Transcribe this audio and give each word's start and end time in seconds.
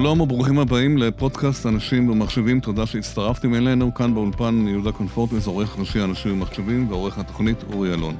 שלום 0.00 0.20
וברוכים 0.20 0.58
הבאים 0.58 0.98
לפודקאסט 0.98 1.66
אנשים 1.66 2.08
ומחשבים, 2.08 2.60
תודה 2.60 2.86
שהצטרפתם 2.86 3.54
אלינו. 3.54 3.94
כאן 3.94 4.14
באולפן 4.14 4.64
יהודה 4.68 4.92
קונפורטס, 4.92 5.46
עורך 5.46 5.78
ראשי 5.78 6.04
אנשים 6.04 6.32
ומחשבים 6.32 6.88
ועורך 6.88 7.18
התוכנית 7.18 7.62
אורי 7.72 7.94
אלון. 7.94 8.16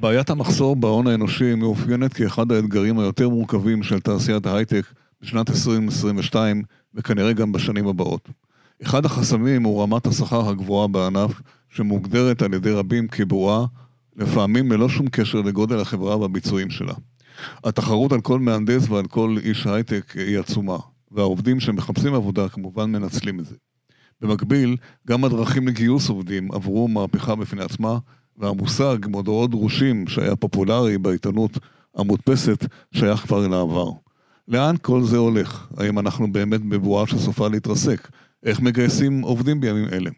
בעיית 0.00 0.30
המחסור 0.30 0.76
בהון 0.76 1.06
האנושי 1.06 1.54
מאופיינת 1.54 2.12
כאחד 2.12 2.52
האתגרים 2.52 2.98
היותר 2.98 3.28
מורכבים 3.28 3.82
של 3.82 4.00
תעשיית 4.00 4.46
ההייטק 4.46 4.82
בשנת 5.22 5.50
2022 5.50 6.62
וכנראה 6.94 7.32
גם 7.32 7.52
בשנים 7.52 7.86
הבאות. 7.86 8.28
אחד 8.82 9.04
החסמים 9.04 9.62
הוא 9.62 9.82
רמת 9.82 10.06
השכר 10.06 10.48
הגבוהה 10.48 10.88
בענף, 10.88 11.40
שמוגדרת 11.68 12.42
על 12.42 12.54
ידי 12.54 12.70
רבים 12.70 13.08
כבועה, 13.08 13.66
לפעמים 14.16 14.72
ללא 14.72 14.88
שום 14.88 15.08
קשר 15.08 15.40
לגודל 15.40 15.80
החברה 15.80 16.16
והביצועים 16.16 16.70
שלה. 16.70 16.94
התחרות 17.64 18.12
על 18.12 18.20
כל 18.20 18.38
מהנדס 18.38 18.88
ועל 18.88 19.06
כל 19.06 19.36
איש 19.44 19.66
הייטק 19.66 20.14
היא 20.16 20.38
עצומה, 20.38 20.76
והעובדים 21.10 21.60
שמחפשים 21.60 22.14
עבודה 22.14 22.48
כמובן 22.48 22.92
מנצלים 22.92 23.40
את 23.40 23.44
זה. 23.44 23.54
במקביל, 24.20 24.76
גם 25.08 25.24
הדרכים 25.24 25.68
לגיוס 25.68 26.08
עובדים 26.08 26.52
עברו 26.52 26.88
מהפכה 26.88 27.34
בפני 27.34 27.62
עצמה, 27.62 27.98
והמושג 28.36 28.96
מודעות 29.08 29.50
דרושים 29.50 30.06
שהיה 30.06 30.36
פופולרי 30.36 30.98
בעיתונות 30.98 31.58
המודפסת 31.96 32.66
שייך 32.94 33.20
כבר 33.20 33.46
אל 33.46 33.52
העבר. 33.52 33.90
לאן 34.48 34.74
כל 34.82 35.02
זה 35.02 35.16
הולך? 35.16 35.68
האם 35.76 35.98
אנחנו 35.98 36.32
באמת 36.32 36.60
בבועה 36.60 37.06
שסופה 37.06 37.48
להתרסק? 37.48 38.08
איך 38.44 38.60
מגייסים 38.60 39.20
עובדים 39.20 39.60
בימים 39.60 39.88
אלה? 39.92 40.10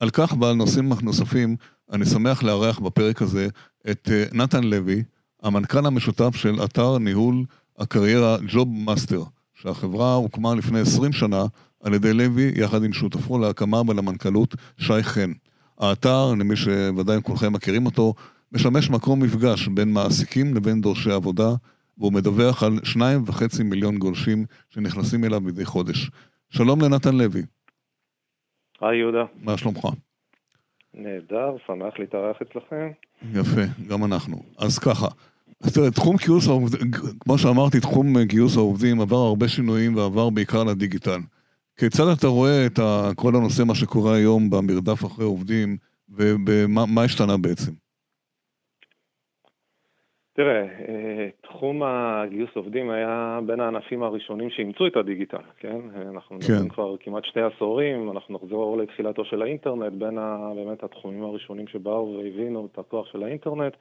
על 0.00 0.10
כך 0.10 0.34
ועל 0.40 0.54
נושאים 0.54 0.92
נוספים, 1.02 1.56
אני 1.92 2.06
שמח 2.06 2.42
לארח 2.42 2.78
בפרק 2.78 3.22
הזה 3.22 3.48
את 3.90 4.08
אה, 4.12 4.24
נתן 4.32 4.64
לוי, 4.64 5.02
המנכ"ל 5.42 5.86
המשותף 5.86 6.36
של 6.36 6.64
אתר 6.64 6.98
ניהול 6.98 7.44
הקריירה 7.78 8.36
JobMaster, 8.48 9.22
שהחברה 9.62 10.14
הוקמה 10.14 10.54
לפני 10.54 10.80
20 10.80 11.12
שנה 11.12 11.44
על 11.82 11.94
ידי 11.94 12.12
לוי, 12.14 12.52
יחד 12.56 12.84
עם 12.84 12.92
שותפו 12.92 13.38
להקמה 13.38 13.80
ולמנכ"לות 13.88 14.54
שי 14.78 15.02
חן. 15.02 15.32
האתר, 15.78 16.34
למי 16.38 16.56
שוודאי 16.56 17.22
כולכם 17.22 17.52
מכירים 17.52 17.86
אותו, 17.86 18.14
משמש 18.52 18.90
מקום 18.90 19.22
מפגש 19.22 19.68
בין 19.68 19.92
מעסיקים 19.92 20.54
לבין 20.54 20.80
דורשי 20.80 21.10
עבודה, 21.10 21.48
והוא 21.98 22.12
מדווח 22.12 22.62
על 22.62 22.72
שניים 22.84 23.22
וחצי 23.26 23.62
מיליון 23.62 23.98
גולשים 23.98 24.44
שנכנסים 24.70 25.24
אליו 25.24 25.40
מדי 25.40 25.64
חודש. 25.64 26.10
שלום 26.50 26.80
לנתן 26.80 27.14
לוי. 27.14 27.42
היי 28.80 28.98
יהודה. 28.98 29.24
מה 29.42 29.58
שלומך? 29.58 29.84
נהדר, 30.94 31.56
שמח 31.66 31.98
להתארח 31.98 32.36
אצלכם. 32.42 32.90
יפה, 33.32 33.60
גם 33.88 34.04
אנחנו. 34.04 34.42
אז 34.58 34.78
ככה, 34.78 35.08
אז 35.64 35.74
תראה, 35.74 35.90
תחום 35.90 36.16
גיוס 36.26 36.48
העובדים, 36.48 36.90
כמו 37.20 37.38
שאמרתי, 37.38 37.80
תחום 37.80 38.06
גיוס 38.22 38.56
העובדים 38.56 39.00
עבר 39.00 39.16
הרבה 39.16 39.48
שינויים 39.48 39.96
ועבר 39.96 40.30
בעיקר 40.30 40.64
לדיגיטל. 40.64 41.20
כיצד 41.76 42.04
אתה 42.18 42.26
רואה 42.26 42.66
את 42.66 42.78
כל 43.16 43.32
הנושא, 43.36 43.62
מה 43.62 43.74
שקורה 43.74 44.16
היום 44.16 44.50
במרדף 44.50 45.04
אחרי 45.04 45.24
עובדים, 45.24 45.76
ומה 46.08 47.04
השתנה 47.04 47.36
בעצם? 47.36 47.72
תראה, 50.32 50.62
אה, 50.62 51.28
תחום 51.42 51.82
הגיוס 51.82 52.50
עובדים 52.54 52.90
היה 52.90 53.38
בין 53.46 53.60
הענפים 53.60 54.02
הראשונים 54.02 54.50
שאימצו 54.50 54.86
את 54.86 54.96
הדיגיטל, 54.96 55.42
כן? 55.58 55.78
אנחנו 56.10 56.40
כן. 56.40 56.52
מדברים 56.52 56.68
כבר 56.68 56.96
כמעט 57.00 57.24
שתי 57.24 57.40
עשורים, 57.40 58.10
אנחנו 58.10 58.34
נחזור 58.34 58.76
לתחילתו 58.78 59.24
של 59.24 59.42
האינטרנט, 59.42 59.92
בין 59.92 60.18
ה, 60.18 60.52
באמת 60.54 60.84
התחומים 60.84 61.24
הראשונים 61.24 61.66
שבאו 61.66 62.16
והבינו 62.16 62.68
את 62.72 62.78
הכוח 62.78 63.06
של 63.12 63.22
האינטרנט, 63.22 63.76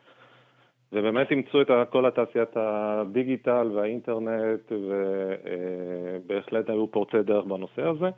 ובאמת 0.94 1.32
אימצו 1.32 1.62
את 1.62 1.68
כל 1.90 2.06
התעשיית 2.06 2.50
הדיגיטל 2.56 3.72
והאינטרנט, 3.74 4.72
ובהחלט 4.72 6.69
היו 6.69 6.91
פורצי 6.91 7.24
דרך 7.24 7.46
בנושא 7.46 7.81
הזה. 7.88 8.09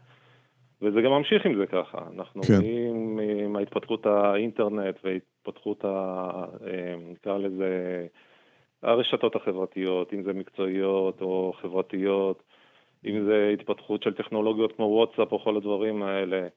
וזה 0.82 1.02
גם 1.02 1.12
ממשיך 1.12 1.46
עם 1.46 1.56
זה 1.58 1.68
ככה. 1.68 1.98
אנחנו 2.16 2.42
כן. 2.44 2.54
רואים 2.54 3.20
עם 3.20 3.56
ההתפתחות 3.56 4.06
האינטרנט 4.06 4.96
והתפתחות. 5.04 5.86
אה, 5.86 6.46
נקרא 7.12 7.38
לזה, 7.38 8.06
הרשתות 8.84 9.36
החברתיות, 9.36 10.14
אם 10.14 10.24
זה 10.24 10.34
מקצועיות 10.34 11.22
או 11.22 11.54
חברתיות, 11.62 12.44
אם 13.06 13.26
זה 13.26 13.50
התפתחות 13.54 14.04
של 14.04 14.14
טכנולוגיות 14.14 14.76
כמו 14.76 14.86
וואטסאפ 14.86 15.32
או 15.32 15.40
כל 15.40 15.58
הדברים 15.58 16.04
האלה. 16.04 16.48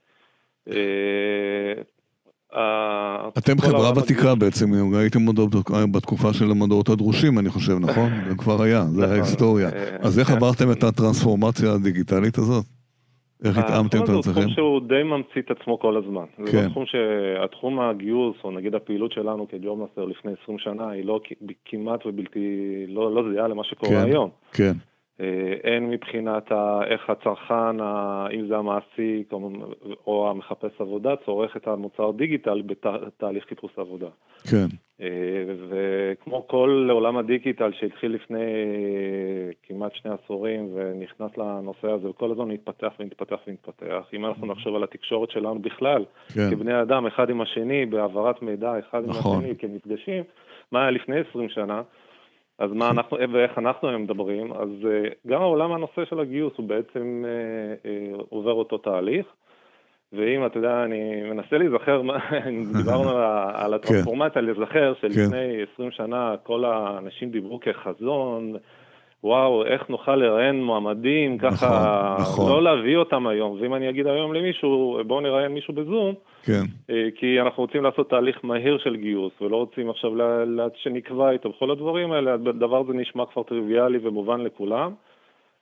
אה, 2.56 3.28
אתם 3.38 3.58
חברה 3.58 3.90
ותיקה 3.98 4.34
בעצם, 4.34 4.94
הייתם 4.94 5.20
בתקופה 5.92 6.32
של 6.32 6.50
המודעות 6.50 6.88
הדרושים, 6.88 7.38
אני 7.38 7.48
חושב, 7.48 7.78
נכון? 7.80 8.10
זה 8.28 8.34
כבר 8.34 8.62
היה, 8.62 8.82
זה 8.82 9.02
נכון. 9.02 9.16
היסטוריה. 9.16 9.68
אה, 9.68 9.96
אז 10.00 10.18
איך 10.18 10.30
עברתם 10.30 10.72
את 10.72 10.82
הטרנספורמציה 10.82 11.72
הדיגיטלית 11.72 12.38
הזאת? 12.38 12.64
איך 13.44 13.58
התאמתם 13.58 13.98
את 13.98 14.08
עצמכם? 14.08 14.22
זה 14.22 14.32
תחום 14.32 14.48
שהוא 14.48 14.80
די 14.88 15.02
ממציא 15.02 15.42
את 15.42 15.50
עצמו 15.50 15.78
כל 15.78 15.96
הזמן. 15.96 16.24
כן. 16.36 16.44
זה 16.46 16.62
לא 16.62 16.68
תחום 16.68 16.84
שהתחום 16.86 17.80
הגיוס, 17.80 18.36
או 18.44 18.50
נגיד 18.50 18.74
הפעילות 18.74 19.12
שלנו 19.12 19.46
כ 19.48 19.78
JobMaster 19.78 20.04
לפני 20.04 20.32
20 20.42 20.58
שנה, 20.58 20.90
היא 20.90 21.04
לא 21.04 21.20
כמעט 21.64 22.06
ובלתי, 22.06 22.40
לא, 22.88 23.14
לא 23.14 23.22
זהה 23.32 23.48
למה 23.48 23.64
שקורה 23.64 23.90
כן, 23.90 24.10
היום. 24.10 24.30
כן. 24.52 24.72
אה, 25.20 25.26
הן 25.76 25.90
מבחינת 25.90 26.52
ה, 26.52 26.80
איך 26.86 27.10
הצרכן, 27.10 27.80
ה, 27.80 28.26
אם 28.32 28.46
זה 28.48 28.56
המעסיק 28.56 29.32
או, 29.32 29.50
או 30.06 30.30
המחפש 30.30 30.80
עבודה, 30.80 31.14
צורך 31.24 31.56
את 31.56 31.68
המוצר 31.68 32.10
דיגיטל 32.10 32.62
בתהליך 32.66 33.44
חיפוש 33.44 33.72
עבודה. 33.78 34.08
כן. 34.50 34.66
אה, 35.00 35.06
וכמו 35.68 36.48
כל 36.48 36.88
עולם 36.90 37.16
הדיגיטל 37.16 37.72
שהתחיל 37.80 38.14
לפני 38.14 38.44
כמעט 39.62 39.94
שני 39.94 40.10
עשורים 40.10 40.68
ונכנס 40.74 41.30
לנושא 41.38 41.90
הזה, 41.90 42.08
וכל 42.10 42.30
הזמן 42.30 42.48
מתפתח 42.48 42.92
ומתפתח 43.00 43.36
ומתפתח. 43.48 44.08
אם 44.12 44.26
אנחנו 44.26 44.46
נחשוב 44.46 44.76
על 44.76 44.84
התקשורת 44.84 45.30
שלנו 45.30 45.58
בכלל, 45.58 46.04
כן. 46.34 46.50
כבני 46.50 46.82
אדם, 46.82 47.06
אחד 47.06 47.30
עם 47.30 47.40
השני, 47.40 47.86
בהעברת 47.86 48.42
מידע 48.42 48.78
אחד 48.78 49.02
נכון. 49.06 49.32
עם 49.36 49.40
השני, 49.40 49.54
כמפגשים, 49.58 50.24
מה 50.72 50.82
היה 50.82 50.90
לפני 50.90 51.16
20 51.30 51.48
שנה? 51.48 51.82
אז 52.58 52.72
מה 52.72 52.90
אנחנו, 52.90 53.18
ואיך 53.32 53.58
אנחנו 53.58 53.88
היום 53.88 54.02
מדברים, 54.02 54.52
אז 54.52 54.68
אה, 54.84 55.08
גם 55.26 55.42
העולם 55.42 55.72
הנושא 55.72 56.04
של 56.04 56.20
הגיוס 56.20 56.52
הוא 56.56 56.68
בעצם 56.68 57.24
אה, 57.26 57.90
אה, 57.90 58.16
עובר 58.28 58.52
אותו 58.52 58.78
תהליך, 58.78 59.26
ואם 60.12 60.46
אתה 60.46 60.58
יודע, 60.58 60.84
אני 60.84 61.22
מנסה 61.22 61.58
להיזכר, 61.58 62.02
דיברנו 62.76 63.10
על 63.54 63.70
כן. 63.70 63.74
הטרנספורמציה, 63.74 64.42
להיזכר 64.42 64.94
שלפני 65.00 65.62
20 65.74 65.90
כן. 65.90 65.96
שנה 65.96 66.34
כל 66.42 66.64
האנשים 66.64 67.30
דיברו 67.30 67.60
כחזון, 67.60 68.56
וואו, 69.24 69.66
איך 69.66 69.88
נוכל 69.88 70.16
לראיין 70.16 70.64
מועמדים, 70.64 71.38
ככה, 71.38 72.16
נכון, 72.20 72.34
נכון. 72.34 72.52
לא 72.52 72.62
להביא 72.62 72.96
אותם 72.96 73.26
היום. 73.26 73.58
ואם 73.60 73.74
אני 73.74 73.90
אגיד 73.90 74.06
היום 74.06 74.34
למישהו, 74.34 75.00
בואו 75.06 75.20
נראיין 75.20 75.52
מישהו 75.52 75.74
בזום, 75.74 76.14
כן. 76.42 76.62
אה, 76.90 77.08
כי 77.14 77.40
אנחנו 77.40 77.62
רוצים 77.62 77.82
לעשות 77.82 78.10
תהליך 78.10 78.40
מהיר 78.42 78.78
של 78.78 78.96
גיוס, 78.96 79.32
ולא 79.40 79.56
רוצים 79.56 79.90
עכשיו 79.90 80.12
שנקבע 80.74 81.30
איתו 81.30 81.48
בכל 81.48 81.70
הדברים 81.70 82.12
האלה, 82.12 82.34
הדבר 82.34 82.80
הזה 82.80 82.92
נשמע 82.92 83.24
כבר 83.32 83.42
טריוויאלי 83.42 83.98
ומובן 84.02 84.40
לכולם. 84.40 84.92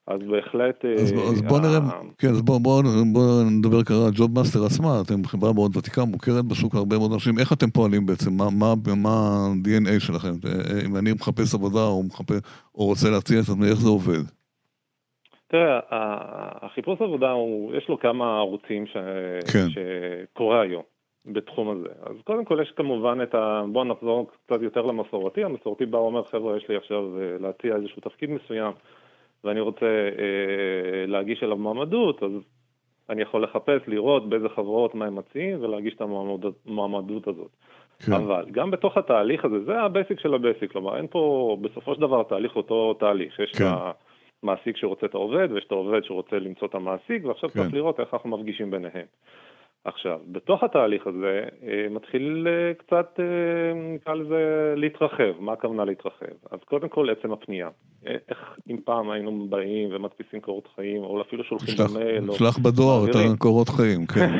אז 0.07 0.21
בהחלט... 0.31 0.85
אז, 0.85 1.13
אה, 1.13 1.19
אז 1.19 1.43
בוא 1.43 1.61
נראה, 1.61 1.81
כן, 2.19 2.29
אז 2.29 2.43
בוא, 2.43 2.59
בוא, 2.61 2.83
בוא 3.13 3.43
נדבר 3.51 3.83
כרגע 3.83 4.05
על 4.07 4.13
JobMaster 4.15 4.65
עצמה, 4.67 5.01
אתם 5.05 5.25
חברה 5.25 5.53
מאוד 5.53 5.77
ותיקה, 5.77 6.05
מוכרת 6.05 6.45
בשוק 6.45 6.75
הרבה 6.75 6.99
מאוד 6.99 7.13
אנשים, 7.13 7.39
איך 7.39 7.53
אתם 7.53 7.71
פועלים 7.71 8.07
בעצם, 8.07 8.31
מה, 8.39 8.45
מה, 8.61 8.75
מה 8.97 9.09
ה-DNA 9.09 10.01
שלכם? 10.01 10.35
אה, 10.47 10.87
אם 10.87 10.97
אני 10.97 11.13
מחפש 11.13 11.55
עבודה 11.55 11.85
או, 11.85 12.03
מחפש, 12.03 12.41
או 12.75 12.87
רוצה 12.87 13.11
להציע 13.11 13.41
את 13.41 13.45
עצמי, 13.45 13.67
איך 13.67 13.79
זה 13.79 13.89
עובד? 13.89 14.25
תראה, 15.49 15.81
החיפוש 16.63 17.01
עבודה, 17.01 17.31
הוא, 17.31 17.75
יש 17.75 17.89
לו 17.89 17.99
כמה 17.99 18.39
ערוצים 18.39 18.87
ש... 18.87 18.97
כן. 19.53 19.67
שקורה 19.69 20.61
היום 20.61 20.83
בתחום 21.27 21.71
הזה. 21.71 21.89
אז 22.03 22.17
קודם 22.25 22.45
כל 22.45 22.59
יש 22.63 22.73
כמובן 22.77 23.19
את 23.23 23.35
ה... 23.35 23.63
בואו 23.73 23.85
נחזור 23.85 24.31
קצת 24.47 24.63
יותר 24.63 24.83
למסורתי. 24.83 25.45
המסורתי 25.45 25.87
בא 25.87 25.97
ואומר, 25.97 26.25
חבר'ה, 26.25 26.57
יש 26.57 26.69
לי 26.69 26.77
עכשיו 26.77 27.21
אה, 27.21 27.37
להציע 27.41 27.77
איזשהו 27.77 28.03
תפקיד 28.03 28.31
מסוים. 28.31 28.73
ואני 29.45 29.61
רוצה 29.61 29.87
אה, 29.87 31.07
להגיש 31.07 31.43
אליו 31.43 31.57
מועמדות, 31.57 32.23
אז 32.23 32.31
אני 33.11 33.23
יכול 33.23 33.43
לחפש, 33.43 33.81
לראות 33.87 34.29
באיזה 34.29 34.49
חברות, 34.49 34.95
מה 34.95 35.07
הם 35.07 35.17
מציעים, 35.17 35.65
ולהגיש 35.65 35.95
את 35.95 36.01
המועמדות 36.67 37.29
הזאת. 37.29 37.51
כן. 38.07 38.13
אבל 38.13 38.45
גם 38.51 38.71
בתוך 38.71 38.97
התהליך 38.97 39.45
הזה, 39.45 39.65
זה 39.65 39.81
ה 39.81 39.87
basic 39.87 40.21
של 40.21 40.35
ה 40.35 40.40
basic, 40.40 40.73
כלומר 40.73 40.97
אין 40.97 41.07
פה 41.11 41.57
בסופו 41.61 41.95
של 41.95 42.01
דבר 42.01 42.21
התהליך 42.21 42.57
אותו 42.57 42.95
תהליך, 42.95 43.39
יש 43.39 43.53
כן. 43.53 43.65
המעסיק 44.43 44.77
שרוצה 44.77 45.07
את 45.07 45.15
העובד, 45.15 45.49
ויש 45.53 45.65
את 45.65 45.73
העובד 45.73 46.05
שרוצה 46.05 46.39
למצוא 46.39 46.69
את 46.69 46.75
המעסיק, 46.75 47.25
ועכשיו 47.25 47.51
כן. 47.51 47.61
צריך 47.61 47.75
לראות 47.75 48.01
איך 48.01 48.15
אנחנו 48.15 48.31
מפגישים 48.31 48.71
ביניהם. 48.71 49.07
עכשיו, 49.85 50.19
בתוך 50.33 50.65
התהליך 50.65 51.07
הזה 51.07 51.43
אה, 51.67 51.87
מתחיל 51.91 52.49
אה, 52.51 52.75
קצת, 52.75 53.21
אה, 53.21 53.25
נקרא 53.95 54.15
לזה, 54.15 54.75
להתרחב. 54.77 55.33
מה 55.41 55.53
הכוונה 55.53 55.85
להתרחב? 55.85 56.35
אז 56.51 56.59
קודם 56.65 56.89
כל 56.89 57.11
עצם 57.11 57.33
הפנייה. 57.33 57.69
איך 58.07 58.39
אם 58.71 58.77
פעם 58.85 59.11
היינו 59.11 59.47
באים 59.49 59.89
ומדפיסים 59.93 60.41
קורות 60.41 60.69
חיים, 60.77 61.03
או 61.03 61.21
אפילו 61.21 61.45
שולחים 61.45 61.75
במייל. 61.79 62.33
שלח 62.33 62.59
בדואר 62.59 63.05
את 63.05 63.15
הקורות 63.35 63.69
חיים, 63.69 64.07
כן. 64.15 64.31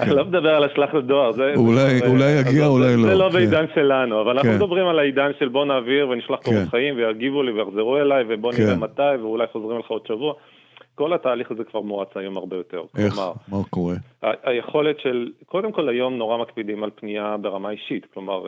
אני 0.00 0.10
לא 0.10 0.24
מדבר 0.24 0.54
על 0.54 0.64
השלח 0.64 0.94
לדואר, 0.94 1.32
זה... 1.32 1.52
אולי 1.56 2.40
יגיע, 2.40 2.66
אולי 2.66 2.96
לא. 2.96 3.02
זה 3.02 3.14
לא 3.14 3.28
כן. 3.28 3.34
בעידן 3.34 3.64
שלנו, 3.74 4.20
אבל 4.20 4.30
אנחנו 4.30 4.50
כן. 4.50 4.56
מדברים 4.56 4.86
על 4.86 4.98
העידן 4.98 5.30
של 5.38 5.48
בוא 5.48 5.64
נעביר 5.64 6.08
ונשלח 6.08 6.40
קורות 6.42 6.60
כן. 6.60 6.68
חיים 6.70 6.96
ויגיבו 6.96 7.42
לי 7.42 7.52
ויחזרו 7.52 7.96
אליי, 7.96 8.24
ובוא 8.28 8.52
נראה 8.58 8.76
מתי, 8.76 9.16
ואולי 9.22 9.46
חוזרים 9.52 9.78
לך 9.78 9.86
עוד 9.86 10.06
שבוע. 10.06 10.34
כל 10.94 11.12
התהליך 11.12 11.50
הזה 11.50 11.64
כבר 11.64 11.80
מואץ 11.80 12.08
היום 12.14 12.36
הרבה 12.36 12.56
יותר. 12.56 12.82
איך? 12.98 13.20
מה 13.48 13.58
קורה? 13.70 13.94
היכולת 14.22 15.00
של, 15.00 15.32
קודם 15.46 15.72
כל 15.72 15.88
היום 15.88 16.18
נורא 16.18 16.38
מקפידים 16.38 16.84
על 16.84 16.90
פנייה 16.94 17.36
ברמה 17.36 17.70
אישית, 17.70 18.06
כלומר, 18.14 18.44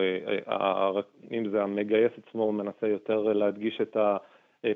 אם 1.33 1.49
זה 1.51 1.63
המגייס 1.63 2.13
עצמו, 2.27 2.43
הוא 2.43 2.55
מנסה 2.55 2.89
יותר 2.89 3.23
להדגיש 3.23 3.81
את 3.81 3.97
ה... 3.97 4.17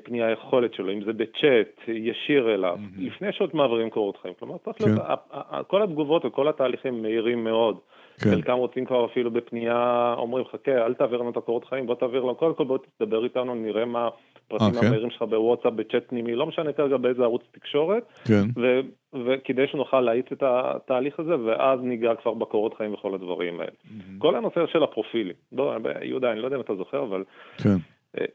פנייה 0.03 0.27
היכולת 0.27 0.73
שלו, 0.73 0.93
אם 0.93 1.03
זה 1.03 1.13
בצ'אט, 1.13 1.87
ישיר 1.87 2.53
אליו, 2.53 2.75
mm-hmm. 2.75 3.01
לפני 3.01 3.31
שעוד 3.31 3.49
מעבירים 3.53 3.89
קורות 3.89 4.17
חיים. 4.17 4.33
כלומר, 4.39 4.57
צריך 4.57 4.77
כן. 4.77 4.85
להיות, 4.85 5.67
כל 5.67 5.83
התגובות 5.83 6.25
וכל 6.25 6.47
התהליכים 6.47 7.01
מהירים 7.01 7.43
מאוד. 7.43 7.77
כן. 8.23 8.29
חלקם 8.29 8.53
רוצים 8.53 8.85
כבר 8.85 9.05
אפילו 9.05 9.31
בפנייה, 9.31 10.13
אומרים, 10.17 10.45
חכה, 10.45 10.85
אל 10.85 10.93
תעביר 10.93 11.19
לנו 11.19 11.29
את 11.29 11.37
הקורות 11.37 11.65
חיים, 11.65 11.85
בוא 11.85 11.95
תעביר 11.95 12.23
לנו, 12.23 12.35
קודם 12.35 12.53
כל 12.53 12.63
בוא 12.63 12.77
תדבר 12.97 13.23
איתנו, 13.23 13.55
נראה 13.55 13.85
מה 13.85 14.09
הפרטים 14.49 14.67
okay. 14.67 14.75
אוקיי. 14.75 14.87
המהירים 14.87 15.09
שלך 15.09 15.21
בוואטסאפ, 15.21 15.73
בצ'אט 15.73 16.03
פנימי, 16.07 16.35
לא 16.35 16.45
משנה 16.45 16.73
כרגע 16.73 16.97
באיזה 16.97 17.23
ערוץ 17.23 17.41
תקשורת, 17.51 18.03
כן. 18.27 18.43
ו- 18.55 18.79
וכדי 19.25 19.67
שנוכל 19.67 20.01
להאיץ 20.01 20.25
את 20.31 20.43
התהליך 20.45 21.19
הזה, 21.19 21.35
ואז 21.45 21.79
ניגע 21.83 22.15
כבר 22.15 22.33
בקורות 22.33 22.73
חיים 22.73 22.93
וכל 22.93 23.13
הדברים 23.13 23.59
האלה. 23.59 23.71
Mm-hmm. 23.71 24.17
כל 24.17 24.35
הנושא 24.35 24.65
של 24.73 24.83
הפרופילים, 24.83 25.35
לא, 25.51 25.75
יהודה, 26.01 26.31
אני 26.31 26.39
לא 26.39 26.45
יודע 26.45 26.55
אם 26.55 26.61
אתה 26.61 26.75
זוכר, 26.75 27.03
אבל... 27.03 27.23
כן. 27.63 27.75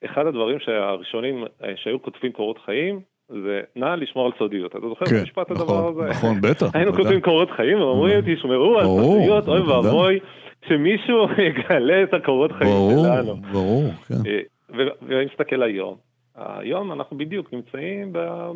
אחד 0.05 0.27
הדברים 0.27 0.59
שהראשונים 0.61 1.45
אה, 1.65 1.73
שהיו 1.77 2.03
כותבים 2.03 2.33
קורות 2.33 2.59
חיים, 2.65 3.01
זה 3.29 3.61
נא 3.77 3.95
לשמור 3.95 4.27
על 4.27 4.33
סודיות. 4.39 4.77
אתה 4.77 4.89
זוכר 4.89 5.07
כן, 5.07 5.17
את 5.17 5.21
המשפט 5.21 5.51
נכון, 5.51 5.63
הדבר 5.63 5.89
הזה? 5.89 6.11
נכון, 6.11 6.41
בטח. 6.41 6.67
היינו 6.75 6.93
כותבים 6.93 7.21
קורות 7.21 7.51
חיים 7.51 7.81
ואומרים, 7.81 8.21
תשמרו 8.27 8.79
על 8.79 8.85
סודיות, 8.85 9.49
אוי 9.49 9.61
ואבוי, 9.61 10.19
שמישהו 10.69 11.27
יגלה 11.47 12.03
את 12.03 12.15
הקורות 12.15 12.53
חיים 12.53 12.71
שלנו. 12.91 13.37
ברור, 13.37 13.53
ברור, 13.53 13.91
כן. 14.09 14.31
אה, 14.81 14.87
ואני 15.03 15.25
מסתכל 15.25 15.63
היום, 15.63 15.97
היום 16.37 16.93
אנחנו 16.93 17.19
בדיוק 17.19 17.53
נמצאים 17.53 18.13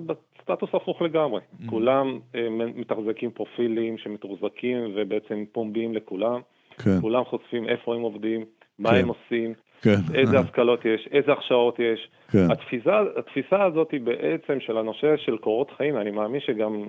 בסטטוס 0.07 0.71
הפוך 0.75 1.03
לגמרי. 1.03 1.41
Mm. 1.41 1.71
כולם 1.71 2.19
אה, 2.35 2.49
מתחזקים 2.51 3.31
פרופילים 3.31 3.99
שמתוחזקים 3.99 4.93
ובעצם 4.97 5.45
פומביים 5.53 5.95
לכולם. 5.95 6.41
כן. 6.79 7.01
כולם 7.01 7.25
חושפים 7.25 7.69
איפה 7.69 7.95
הם 7.95 8.01
עובדים, 8.01 8.45
מה 8.79 8.91
הם 8.91 9.09
עושים. 9.09 9.55
כן. 9.83 9.97
איזה 10.15 10.39
השכלות 10.39 10.85
יש, 10.85 11.09
איזה 11.13 11.33
הכשרות 11.33 11.79
יש. 11.79 12.09
כן. 12.33 12.51
התפיסה, 12.51 13.03
התפיסה 13.17 13.65
הזאת 13.65 13.91
היא 13.91 14.01
בעצם 14.01 14.61
של 14.61 14.79
הנושא 14.79 15.17
של 15.17 15.37
קורות 15.37 15.71
חיים, 15.77 15.97
אני 15.97 16.11
מאמין 16.11 16.41
שגם, 16.41 16.85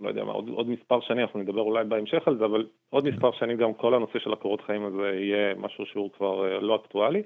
לא 0.00 0.08
יודע 0.08 0.24
מה, 0.24 0.32
עוד, 0.32 0.48
עוד 0.48 0.68
מספר 0.68 1.00
שנים, 1.00 1.20
אנחנו 1.20 1.40
נדבר 1.40 1.60
אולי 1.60 1.84
בהמשך 1.84 2.28
על 2.28 2.38
זה, 2.38 2.44
אבל 2.44 2.66
עוד 2.90 3.04
כן. 3.04 3.10
מספר 3.10 3.32
שנים 3.32 3.56
גם 3.56 3.74
כל 3.74 3.94
הנושא 3.94 4.18
של 4.18 4.32
הקורות 4.32 4.60
חיים 4.66 4.84
הזה 4.84 5.10
יהיה 5.14 5.54
משהו 5.54 5.86
שהוא 5.86 6.10
כבר 6.16 6.44
אה, 6.44 6.60
לא 6.60 6.76
אקטואלי, 6.76 7.22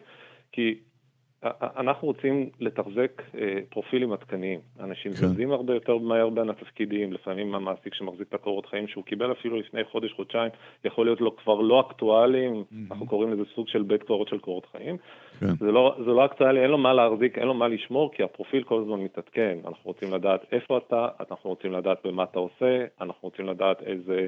כי 0.52 0.74
אנחנו 1.76 2.08
רוצים 2.08 2.50
לתחזק 2.60 3.22
אה, 3.38 3.58
פרופילים 3.68 4.12
עדכניים. 4.12 4.60
אנשים 4.80 5.12
כן. 5.12 5.16
זזים 5.16 5.52
הרבה 5.52 5.74
יותר 5.74 5.98
מהר 5.98 6.28
בין 6.28 6.50
התפקידים, 6.50 7.12
לפעמים 7.12 7.54
המעסיק 7.54 7.94
שמחזיק 7.94 8.28
את 8.28 8.34
הקורות 8.34 8.66
חיים 8.66 8.88
שהוא 8.88 9.04
קיבל 9.04 9.32
אפילו 9.32 9.56
לפני 9.56 9.84
חודש, 9.84 10.12
חודשיים, 10.12 10.50
יכול 10.84 11.06
להיות 11.06 11.20
לו 11.20 11.36
כבר 11.36 11.60
לא 11.60 11.80
אקטואליים, 11.80 12.54
mm-hmm. 12.54 12.74
אנחנו 12.90 13.06
קוראים 13.06 13.32
לזה 13.32 13.42
סוג 13.54 13.68
של 13.68 13.82
בית 13.82 14.02
קורות 14.02 14.28
של 14.28 14.38
קורות 14.38 14.66
חיים. 14.72 14.96
כן. 15.40 15.56
זה, 15.56 15.72
לא, 15.72 15.96
זה 15.98 16.10
לא 16.10 16.24
אקטואלי, 16.24 16.62
אין 16.62 16.70
לו 16.70 16.78
מה 16.78 16.92
להחזיק, 16.94 17.38
אין 17.38 17.46
לו 17.46 17.54
מה 17.54 17.68
לשמור, 17.68 18.12
כי 18.14 18.22
הפרופיל 18.22 18.62
כל 18.62 18.80
הזמן 18.80 19.00
מתעדכן. 19.00 19.58
אנחנו 19.66 19.82
רוצים 19.84 20.14
לדעת 20.14 20.40
איפה 20.52 20.78
אתה, 20.78 21.08
אנחנו 21.30 21.50
רוצים 21.50 21.72
לדעת 21.72 22.06
במה 22.06 22.24
אתה 22.24 22.38
עושה, 22.38 22.84
אנחנו 23.00 23.28
רוצים 23.28 23.46
לדעת 23.46 23.82
איזה... 23.82 24.26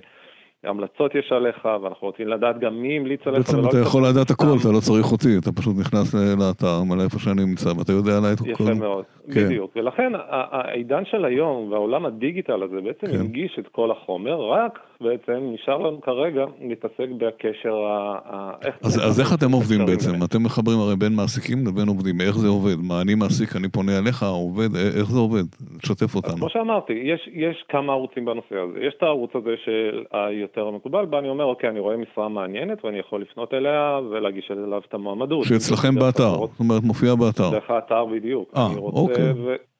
המלצות 0.64 1.14
יש 1.14 1.32
עליך, 1.32 1.64
ואנחנו 1.64 2.06
רוצים 2.06 2.28
לדעת 2.28 2.58
גם 2.60 2.82
מי 2.82 2.96
המליץ 2.96 3.20
עליך. 3.26 3.38
בעצם 3.38 3.68
אתה 3.68 3.78
יכול 3.78 4.02
לדעת 4.06 4.30
הכל, 4.30 4.46
אתה 4.60 4.68
לא 4.68 4.80
צריך 4.80 5.12
אותי, 5.12 5.38
אתה 5.38 5.52
פשוט 5.52 5.76
נכנס 5.80 6.14
לאתר, 6.14 6.82
מלא 6.82 7.02
איפה 7.02 7.18
שאני 7.18 7.44
נמצא, 7.44 7.68
ואתה 7.68 7.92
יודע 7.92 8.16
עליי 8.18 8.32
את 8.32 8.40
הכל. 8.40 8.50
יפה 8.50 8.74
מאוד, 8.74 9.04
כן. 9.34 9.44
בדיוק. 9.44 9.70
ולכן 9.76 10.12
העידן 10.28 11.04
של 11.04 11.24
היום 11.24 11.72
והעולם 11.72 12.06
הדיגיטל 12.06 12.62
הזה 12.62 12.80
בעצם 12.80 13.06
כן. 13.06 13.20
הנגיש 13.20 13.58
את 13.58 13.68
כל 13.68 13.90
החומר, 13.90 14.40
רק 14.40 14.78
בעצם 15.00 15.52
נשאר 15.54 15.78
לנו 15.78 16.00
כרגע 16.00 16.44
להתעסק 16.60 17.08
בקשר 17.18 17.74
ה... 17.74 18.52
אז 18.82 19.20
איך 19.20 19.34
אתם 19.34 19.52
עובדים 19.52 19.86
בעצם? 19.86 20.24
אתם 20.24 20.42
מחברים 20.42 20.78
הרי 20.78 20.96
בין 20.96 21.12
מעסיקים 21.12 21.66
לבין 21.66 21.88
עובדים, 21.88 22.20
איך 22.20 22.38
זה 22.38 22.48
עובד? 22.48 22.76
מה, 22.82 23.00
אני 23.00 23.14
מעסיק, 23.14 23.56
אני 23.56 23.68
פונה 23.68 23.98
אליך, 23.98 24.22
עובד, 24.22 24.76
איך 24.76 25.10
זה 25.10 25.18
עובד? 25.18 25.42
תשתף 25.82 26.14
אותנו. 26.14 26.36
כמו 26.36 26.48
שאמרתי, 26.48 26.92
יש 27.32 27.64
כמה 27.68 27.92
ערוצים 27.92 28.24
בנושא 28.24 28.54
הזה. 28.54 28.78
יש 28.86 28.94
את 28.98 29.02
הערוץ 29.02 29.30
הזה 29.34 29.54
של 29.64 30.04
היותר 30.12 30.70
מקובל, 30.70 31.06
בה 31.06 31.18
אני 31.18 31.28
אומר, 31.28 31.44
אוקיי, 31.44 31.70
אני 31.70 31.80
רואה 31.80 31.96
משרה 31.96 32.28
מעניינת 32.28 32.84
ואני 32.84 32.98
יכול 32.98 33.22
לפנות 33.22 33.54
אליה 33.54 33.98
ולהגיש 34.10 34.50
אליו 34.50 34.82
את 34.88 34.94
המועמדות. 34.94 35.44
שאצלכם 35.44 35.94
באתר, 35.94 36.36
זאת 36.38 36.60
אומרת, 36.60 36.82
מופיע 36.82 37.14
באתר. 37.14 37.50
דרך 37.50 37.70
האתר 37.70 38.04
בדיוק. 38.04 38.52
אה, 38.56 38.66
אוקיי. 38.76 39.32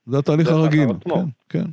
זה 0.07 0.19
התהליך 0.19 0.51
הרגיל, 0.51 0.89
כן, 1.05 1.25
כן. 1.49 1.65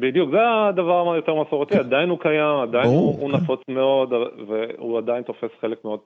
בדיוק, 0.00 0.30
זה 0.30 0.38
הדבר 0.68 1.12
היותר 1.12 1.42
מסורתי, 1.42 1.74
כן. 1.74 1.80
עדיין 1.80 2.08
הוא 2.08 2.18
קיים, 2.18 2.58
עדיין 2.62 2.84
ברור, 2.84 3.06
הוא, 3.06 3.14
כן. 3.14 3.20
הוא 3.20 3.30
נפוץ 3.32 3.60
מאוד, 3.68 4.12
והוא 4.46 4.98
עדיין 4.98 5.22
תופס 5.22 5.50
חלק 5.60 5.84
מאוד 5.84 6.00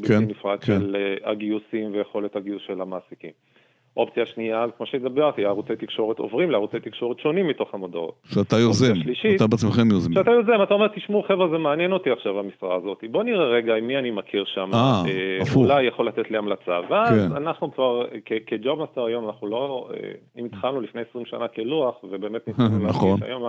בלתי 0.00 0.08
כן, 0.08 0.22
נפרד 0.28 0.60
כן. 0.60 0.80
של 0.80 0.96
uh, 0.96 1.28
הגיוסים 1.30 1.92
ויכולת 1.92 2.36
הגיוס 2.36 2.62
של 2.66 2.80
המעסיקים. 2.80 3.30
אופציה 3.96 4.26
שנייה, 4.26 4.64
כמו 4.76 4.86
שדיברתי, 4.86 5.44
ערוצי 5.44 5.76
תקשורת 5.76 6.18
עוברים 6.18 6.50
לערוצי 6.50 6.80
תקשורת 6.80 7.18
שונים 7.18 7.48
מתוך 7.48 7.74
המודעות. 7.74 8.14
שאתה 8.24 8.56
יוזם, 8.56 8.94
שלישית, 8.94 9.36
אתה 9.36 9.46
בעצמכם 9.46 9.90
יוזם. 9.90 10.12
שאתה 10.12 10.30
יוזם, 10.30 10.62
אתה 10.62 10.74
אומר, 10.74 10.88
תשמעו 10.88 11.22
חבר'ה, 11.22 11.48
זה 11.48 11.58
מעניין 11.58 11.92
אותי 11.92 12.10
עכשיו 12.10 12.38
המשרה 12.38 12.76
הזאת. 12.76 13.04
בוא 13.10 13.22
נראה 13.22 13.44
רגע 13.44 13.74
עם 13.76 13.86
מי 13.86 13.98
אני 13.98 14.10
מכיר 14.10 14.44
שם, 14.46 14.70
אה, 14.74 15.02
אה, 15.06 15.38
אולי 15.56 15.82
יכול 15.82 16.08
לתת 16.08 16.30
לי 16.30 16.38
המלצה. 16.38 16.80
ואז 16.90 17.28
כן. 17.28 17.36
אנחנו 17.36 17.74
כבר, 17.74 18.04
כ 18.46 18.78
JobMaster 18.78 19.04
היום, 19.04 19.26
אנחנו 19.26 19.46
לא, 19.46 19.88
אה, 19.94 20.10
אם 20.38 20.44
התחלנו 20.44 20.80
לפני 20.80 21.00
20 21.10 21.26
שנה 21.26 21.48
כלוח, 21.48 21.94
ובאמת 22.04 22.46
ניסינו 22.48 22.86
נכון. 22.88 23.22
היום 23.22 23.42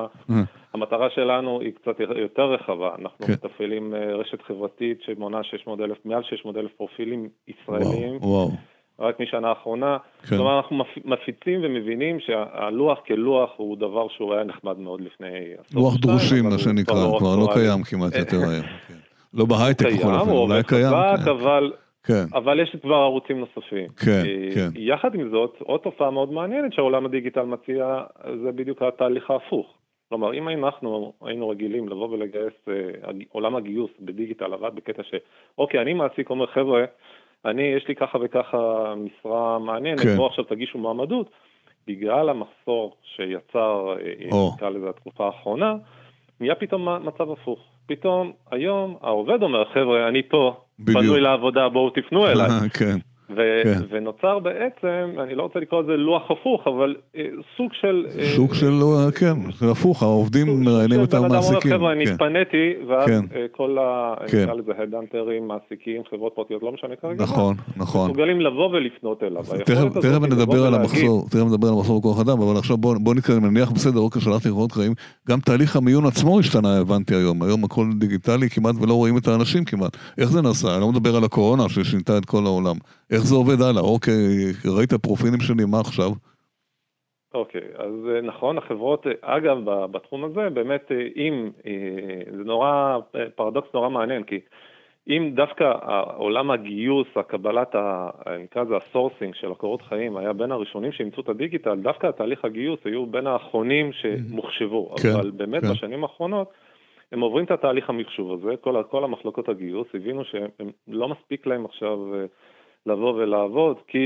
המטרה 0.73 1.09
שלנו 1.09 1.61
היא 1.61 1.71
קצת 1.71 1.99
יותר 1.99 2.53
רחבה. 2.53 2.95
אנחנו 2.99 3.25
כן. 3.25 3.33
מתפעלים 3.33 3.95
אה, 3.95 4.15
רשת 4.15 4.41
חברתית 4.41 5.01
שמונה 5.01 5.43
600 5.43 5.79
אלף, 5.79 5.97
מעל 6.05 6.23
600 6.23 6.57
אלף 6.57 6.71
פרופילים 6.77 7.29
ישראלים. 7.47 8.17
וואו, 8.17 8.31
וואו. 8.31 8.51
רק 8.99 9.19
משנה 9.19 9.49
האחרונה. 9.49 9.97
כן. 10.21 10.35
כלומר, 10.35 10.57
אנחנו 10.57 10.83
מפיצים 11.05 11.59
ומבינים 11.63 12.19
שהלוח 12.19 12.99
כלוח 13.07 13.49
הוא 13.57 13.77
דבר 13.77 14.07
שהוא 14.07 14.33
היה 14.33 14.43
נחמד 14.43 14.79
מאוד 14.79 15.01
לפני 15.01 15.27
עשור. 15.57 15.81
לוח 15.81 15.97
דרושים, 15.97 16.43
מה 16.43 16.57
שנקרא, 16.57 16.95
כבר 17.19 17.35
לא 17.35 17.47
קיים 17.53 17.83
כמעט 17.83 18.15
יותר 18.15 18.37
היום. 18.37 18.65
כן. 18.87 18.93
לא 19.33 19.45
בהייטק 19.45 19.85
בכל 19.85 20.13
אופן, 20.13 20.31
אולי 20.31 20.63
קיים. 20.63 20.93
כן. 21.25 21.29
אבל... 21.29 21.71
כן. 22.03 22.25
אבל 22.33 22.59
יש 22.59 22.75
כבר 22.81 22.95
ערוצים 22.95 23.39
נוספים. 23.39 23.87
כן, 23.87 24.23
כן. 24.55 24.69
יחד 24.75 25.15
עם 25.15 25.29
זאת, 25.29 25.55
עוד 25.59 25.79
תופעה 25.79 26.11
מאוד 26.11 26.31
מעניינת 26.31 26.73
שהעולם 26.73 27.05
הדיגיטל 27.05 27.41
מציע, 27.43 28.01
זה 28.43 28.51
בדיוק 28.51 28.81
התהליך 28.81 29.31
ההפוך. 29.31 29.73
כלומר, 30.09 30.33
אם 30.33 30.65
אנחנו 30.65 31.13
היינו 31.21 31.49
רגילים 31.49 31.89
לבוא 31.89 32.09
ולגייס, 32.09 32.53
אה, 32.67 32.73
עולם 33.29 33.55
הגיוס 33.55 33.91
בדיגיטל 33.99 34.53
עבד 34.53 34.71
בקטע 34.75 35.03
ש, 35.03 35.13
אוקיי, 35.57 35.81
אני 35.81 35.93
מעסיק 35.93 36.29
אומר, 36.29 36.47
חבר'ה, 36.47 36.85
אני, 37.45 37.63
יש 37.63 37.87
לי 37.87 37.95
ככה 37.95 38.17
וככה 38.21 38.57
משרה 38.97 39.59
מעניינת, 39.59 39.99
כן. 39.99 40.15
בואו 40.15 40.27
עכשיו 40.27 40.43
תגישו 40.43 40.77
מועמדות. 40.77 41.29
בגלל 41.87 42.29
המחסור 42.29 42.95
שיצר, 43.15 43.95
נקרא 44.55 44.69
לזה 44.69 44.89
התקופה 44.89 45.25
האחרונה, 45.25 45.75
נהיה 46.39 46.55
פתאום 46.55 46.87
מצב 47.05 47.31
הפוך. 47.31 47.59
פתאום 47.85 48.31
היום 48.51 48.97
העובד 49.01 49.43
אומר, 49.43 49.65
חבר'ה, 49.73 50.07
אני 50.07 50.23
פה, 50.29 50.55
בדיוק. 50.79 51.03
פנוי 51.03 51.21
לעבודה, 51.21 51.69
בואו 51.69 51.89
תפנו 51.89 52.27
אליי. 52.27 52.47
כן. 52.79 52.97
ו- 53.29 53.61
כן. 53.63 53.79
ונוצר 53.89 54.39
בעצם, 54.39 55.19
אני 55.23 55.35
לא 55.35 55.43
רוצה 55.43 55.59
לקרוא 55.59 55.83
לזה 55.83 55.91
לוח 55.91 56.31
הפוך, 56.31 56.67
אבל 56.67 56.95
אה, 57.17 57.21
סוג 57.57 57.71
של... 57.81 58.05
אה, 58.19 58.25
סוג 58.35 58.53
של, 58.53 58.73
אה, 58.83 59.11
כן, 59.11 59.67
הפוך, 59.71 60.03
העובדים 60.03 60.47
מראיינים 60.61 61.03
את 61.03 61.13
המעסיקים. 61.13 61.71
חבר'ה, 61.71 61.91
אני 61.93 62.05
כן. 62.05 62.11
התפניתי, 62.11 62.73
ואז 62.87 63.07
כן. 63.07 63.25
כל 63.51 63.77
ה... 63.77 64.13
כן. 64.27 64.43
נקרא 64.43 64.53
לזה 64.53 64.71
הדאנטרים, 64.83 65.47
מעסיקים, 65.47 66.01
חברות 66.09 66.33
פרטיות, 66.35 66.63
לא 66.63 66.71
משנה 66.71 66.95
כרגע. 66.95 67.23
נכון, 67.23 67.55
נכון. 67.77 68.09
מסוגלים 68.09 68.41
לבוא 68.41 68.69
ולפנות 68.69 69.23
אליו. 69.23 69.43
תכף 69.65 70.21
נדבר 70.21 70.65
על 70.65 70.73
המחסור, 70.73 71.25
תכף 71.29 71.45
נדבר 71.47 71.67
על 71.67 71.73
המחסור 71.73 71.99
בכוח 71.99 72.19
אדם, 72.19 72.41
אבל 72.41 72.57
עכשיו 72.57 72.77
בוא 72.77 73.15
נתקדם, 73.15 73.45
נניח 73.45 73.71
בסדר, 73.71 73.99
אוקיי, 73.99 74.21
שלחתי 74.21 74.49
קורות 74.49 74.71
חיים, 74.71 74.93
גם 75.29 75.39
תהליך 75.39 75.75
המיון 75.75 76.05
עצמו 76.05 76.39
השתנה, 76.39 76.77
הבנתי 76.77 77.15
היום, 77.15 77.43
היום 77.43 77.63
הכל 77.63 77.85
דיגיטלי 77.99 78.49
כמעט 78.49 78.75
ולא 78.81 78.93
רואים 78.93 79.17
את 79.17 79.27
האנשים 79.27 79.65
כמעט. 79.65 79.97
איך 80.17 80.29
זה 80.29 80.41
נעשה? 80.41 80.73
אני 80.73 80.81
לא 80.81 80.89
מדבר 80.91 81.15
על 81.15 81.23
הקורונה 81.23 81.69
ששינתה 81.69 82.17
את 82.17 82.25
כל 82.25 82.45
העולם. 82.45 82.75
איך 83.17 83.25
זה 83.25 83.35
עובד 83.35 83.61
הלאה? 83.61 83.81
אוקיי, 83.81 84.13
ראית 84.77 84.93
פרופילים 84.93 85.39
שלי, 85.39 85.65
מה 85.65 85.79
עכשיו? 85.79 86.09
אוקיי, 87.33 87.61
אז 87.77 87.93
אה, 88.09 88.21
נכון, 88.21 88.57
החברות, 88.57 89.07
אה, 89.07 89.13
אגב, 89.21 89.57
בתחום 89.91 90.23
הזה, 90.23 90.49
באמת, 90.49 90.91
אה, 90.91 91.07
אם, 91.15 91.49
זה 92.37 92.43
נורא, 92.43 92.97
פרדוקס 93.35 93.69
נורא 93.73 93.89
מעניין, 93.89 94.23
כי 94.23 94.39
אם 95.07 95.31
דווקא 95.35 95.73
עולם 96.17 96.51
הגיוס, 96.51 97.07
הקבלת, 97.15 97.75
נקרא 98.39 98.63
לזה 98.63 98.77
ה 98.77 98.84
sourcing 98.84 99.35
של 99.35 99.51
הקורות 99.51 99.81
חיים, 99.81 100.17
היה 100.17 100.33
בין 100.33 100.51
הראשונים 100.51 100.91
שאימצו 100.91 101.21
את 101.21 101.29
הדיגיטל, 101.29 101.75
דווקא 101.75 102.07
התהליך 102.07 102.45
הגיוס 102.45 102.79
היו 102.85 103.05
בין 103.05 103.27
האחרונים 103.27 103.91
שמוחשבו. 103.93 104.95
כן, 105.01 105.09
אבל 105.09 105.31
באמת 105.31 105.61
כן. 105.61 105.71
בשנים 105.71 106.03
האחרונות, 106.03 106.51
הם 107.11 107.19
עוברים 107.19 107.45
את 107.45 107.51
התהליך 107.51 107.89
המחשוב 107.89 108.33
הזה, 108.33 108.57
כל, 108.61 108.83
כל 108.89 109.03
המחלקות 109.03 109.49
הגיוס, 109.49 109.87
הבינו 109.93 110.25
שהם 110.25 110.69
לא 110.87 111.07
מספיק 111.07 111.47
להם 111.47 111.65
עכשיו 111.65 111.99
לבוא 112.87 113.13
ולעבוד, 113.13 113.77
כי 113.87 113.99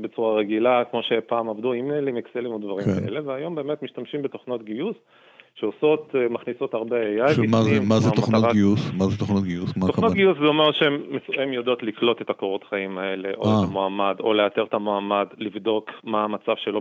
בצורה 0.00 0.34
רגילה, 0.34 0.82
כמו 0.90 1.02
שפעם 1.02 1.48
עבדו 1.48 1.72
אימיילים, 1.72 2.16
אקסלים 2.16 2.54
ודברים 2.54 2.84
כן. 2.84 3.06
כאלה, 3.06 3.20
והיום 3.24 3.54
באמת 3.54 3.82
משתמשים 3.82 4.22
בתוכנות 4.22 4.62
גיוס. 4.64 4.96
שעושות, 5.54 6.10
אה, 6.14 6.28
מכניסות 6.30 6.74
הרבה 6.74 6.96
AI. 6.96 7.34
שמה 7.34 7.62
זה, 7.62 7.80
מה 7.88 8.00
זה 8.00 8.10
תוכנות 8.10 8.44
גיוס? 8.52 8.90
מה 8.98 9.04
זה 9.06 9.18
תוכנות 9.18 9.44
גיוס? 9.44 9.72
תוכנות 9.86 10.12
גיוס 10.12 10.38
זה 10.40 10.46
אומר 10.46 10.70
שהן 10.72 11.52
יודעות 11.52 11.82
לקלוט 11.82 12.22
את 12.22 12.30
הקורות 12.30 12.64
חיים 12.68 12.98
האלה, 12.98 13.28
או 13.36 13.42
את 13.42 13.46
אה. 13.46 13.62
המועמד, 13.68 14.14
או 14.20 14.34
לאתר 14.34 14.64
את 14.64 14.74
המועמד, 14.74 15.26
לבדוק 15.38 15.90
מה 16.04 16.24
המצב 16.24 16.52
שלו 16.56 16.80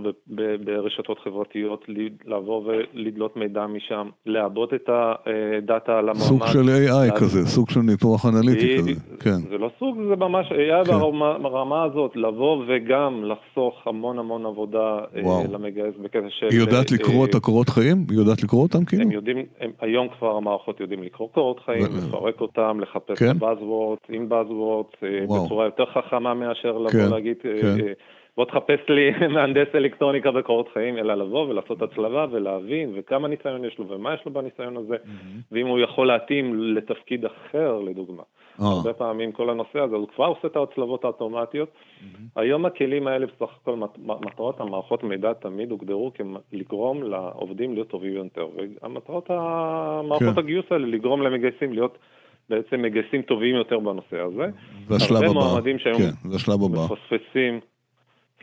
ברשתות 0.66 1.20
חברתיות, 1.24 1.86
לעבור 2.26 2.68
ולדלות 2.68 3.38
מידע 3.38 3.68
משם, 3.68 4.10
לעבוד 4.26 4.70
את 4.76 4.90
הדאטה 4.90 5.98
על 5.98 6.10
המועמד. 6.10 6.28
סוג 6.28 6.48
של 6.48 6.70
AI 6.70 7.20
כזה, 7.20 7.46
סוג 7.46 7.70
של 7.70 7.80
ניתוח 7.80 8.26
אנליטי 8.26 8.78
כזה, 8.78 8.92
כן. 9.20 9.40
זה 9.50 9.58
לא 9.58 9.70
סוג, 9.80 9.98
זה 10.10 10.16
ממש 10.16 10.48
AI 10.52 10.86
כן. 10.86 11.00
ברמה 11.42 11.84
הזאת, 11.84 12.12
לבוא 12.16 12.64
וגם 12.68 13.24
לחסוך 13.24 13.88
המון 13.88 14.20
המון 14.20 14.46
עבודה 14.46 15.00
אה, 15.16 15.44
למגייס 15.52 15.96
בקטע 16.04 16.30
של... 16.30 16.48
היא 16.50 16.60
יודעת 16.60 16.92
לקרוא 16.92 17.26
את 17.26 17.36
הקורות 17.36 17.70
חיים? 17.70 18.06
היא 18.10 18.18
יודעת 18.18 18.44
לקרוא 18.44 18.61
אותם 18.64 18.86
כאילו? 18.86 19.04
הם 19.04 19.12
יודעים, 19.12 19.46
הם, 19.60 19.72
היום 19.80 20.08
כבר 20.10 20.38
המערכות 20.38 20.80
יודעים 20.80 21.04
לקרוא 21.04 21.30
קורות 21.30 21.60
חיים, 21.60 21.86
לפרק 21.98 22.42
אותם, 22.42 22.80
לחפש 22.80 23.20
כן? 23.20 23.38
buzzwords, 23.40 24.06
עם 24.10 24.28
buzzwords, 24.32 24.96
אה, 25.04 25.24
בצורה 25.24 25.66
יותר 25.66 25.86
חכמה 25.86 26.34
מאשר 26.34 26.78
לבוא 26.78 26.92
כן, 26.92 27.10
להגיד, 27.12 27.38
אה, 27.46 27.62
כן. 27.62 27.94
בוא 28.38 28.46
תחפש 28.46 28.90
לי 28.90 29.12
מהנדס 29.34 29.76
אלקטרוניקה 29.76 30.32
בקורות 30.32 30.70
חיים, 30.74 30.98
אלא 30.98 31.14
לבוא 31.14 31.48
ולעשות 31.48 31.82
הצלבה 31.82 32.26
ולהבין 32.32 32.94
וכמה 32.96 33.28
ניסיון 33.28 33.66
יש 33.66 33.80
לו 33.80 33.90
ומה 33.90 34.14
יש 34.14 34.20
לו 34.26 34.34
בניסיון 34.34 34.78
הזה, 34.78 34.96
mm-hmm. 34.96 35.42
ואם 35.52 35.68
הוא 35.68 35.80
יכול 35.80 36.08
להתאים 36.08 36.76
לתפקיד 36.76 37.26
אחר, 37.26 37.80
לדוגמה. 37.80 38.24
Oh. 38.60 38.64
הרבה 38.64 38.94
פעמים 38.94 39.32
כל 39.32 39.50
הנושא 39.50 39.80
הזה, 39.80 39.96
הוא 39.96 40.08
כבר 40.16 40.26
עושה 40.26 40.48
את 40.48 40.56
ההצלבות 40.56 41.04
האוטומטיות. 41.04 41.70
Mm-hmm. 41.70 42.20
היום 42.36 42.66
הכלים 42.66 43.08
האלה, 43.08 43.26
בסך 43.26 43.54
הכל 43.62 43.76
מטרות 43.98 44.60
המערכות 44.60 45.04
מידע 45.04 45.34
תמיד 45.34 45.72
הוגדרו 45.72 46.12
לגרום 46.54 47.04
לעובדים 47.04 47.74
להיות 47.74 47.88
טובים 47.88 48.14
יותר. 48.14 48.48
והמטרות 48.56 49.30
המערכות 49.30 50.36
כן. 50.36 50.40
הגיוס 50.40 50.66
האלה, 50.72 50.88
לגרום 50.88 51.22
למגייסים 51.22 51.74
להיות 51.74 51.98
בעצם 52.50 52.82
מגייסים 52.82 53.22
טובים 53.22 53.56
יותר 53.56 53.80
בנושא 53.80 54.20
הזה. 54.20 54.46
והשלב 54.88 55.24
הבא, 55.24 55.34
מועמדים 55.34 55.80
שהיום 55.80 55.98
כן, 55.98 56.30
מפספסים. 56.92 57.60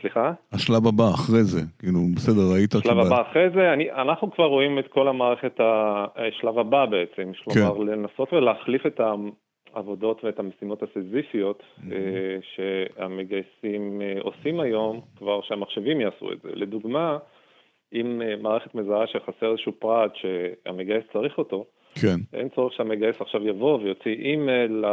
סליחה? 0.01 0.33
השלב 0.51 0.87
הבא 0.87 1.09
אחרי 1.13 1.43
זה, 1.43 1.61
כאילו, 1.79 1.99
בסדר, 2.15 2.41
ראית... 2.53 2.75
השלב 2.75 2.99
הבא 2.99 3.21
אחרי 3.21 3.49
זה, 3.49 3.73
אני, 3.73 3.91
אנחנו 3.91 4.31
כבר 4.31 4.45
רואים 4.45 4.79
את 4.79 4.87
כל 4.87 5.07
המערכת, 5.07 5.59
השלב 6.15 6.59
הבא 6.59 6.85
בעצם, 6.85 7.31
כלומר, 7.43 7.75
כן. 7.75 7.87
לנסות 7.87 8.33
ולהחליף 8.33 8.85
את 8.85 9.01
העבודות 9.73 10.23
ואת 10.23 10.39
המשימות 10.39 10.83
הסיזיפיות 10.83 11.63
mm-hmm. 11.63 11.91
שהמגייסים 12.55 14.01
אה, 14.01 14.21
עושים 14.21 14.59
היום, 14.59 15.01
כבר 15.17 15.41
שהמחשבים 15.41 16.01
יעשו 16.01 16.31
את 16.31 16.41
זה. 16.41 16.49
לדוגמה, 16.53 17.17
אם 17.93 18.21
אה, 18.21 18.35
מערכת 18.41 18.75
מזהה 18.75 19.07
שחסר 19.07 19.51
איזשהו 19.51 19.71
פרט 19.79 20.11
שהמגייס 20.15 21.03
צריך 21.13 21.37
אותו, 21.37 21.65
כן. 21.95 22.19
אין 22.33 22.49
צורך 22.55 22.73
שהמגייס 22.73 23.15
עכשיו 23.19 23.47
יבוא 23.47 23.79
ויוציא 23.83 24.11
אימייל 24.11 24.83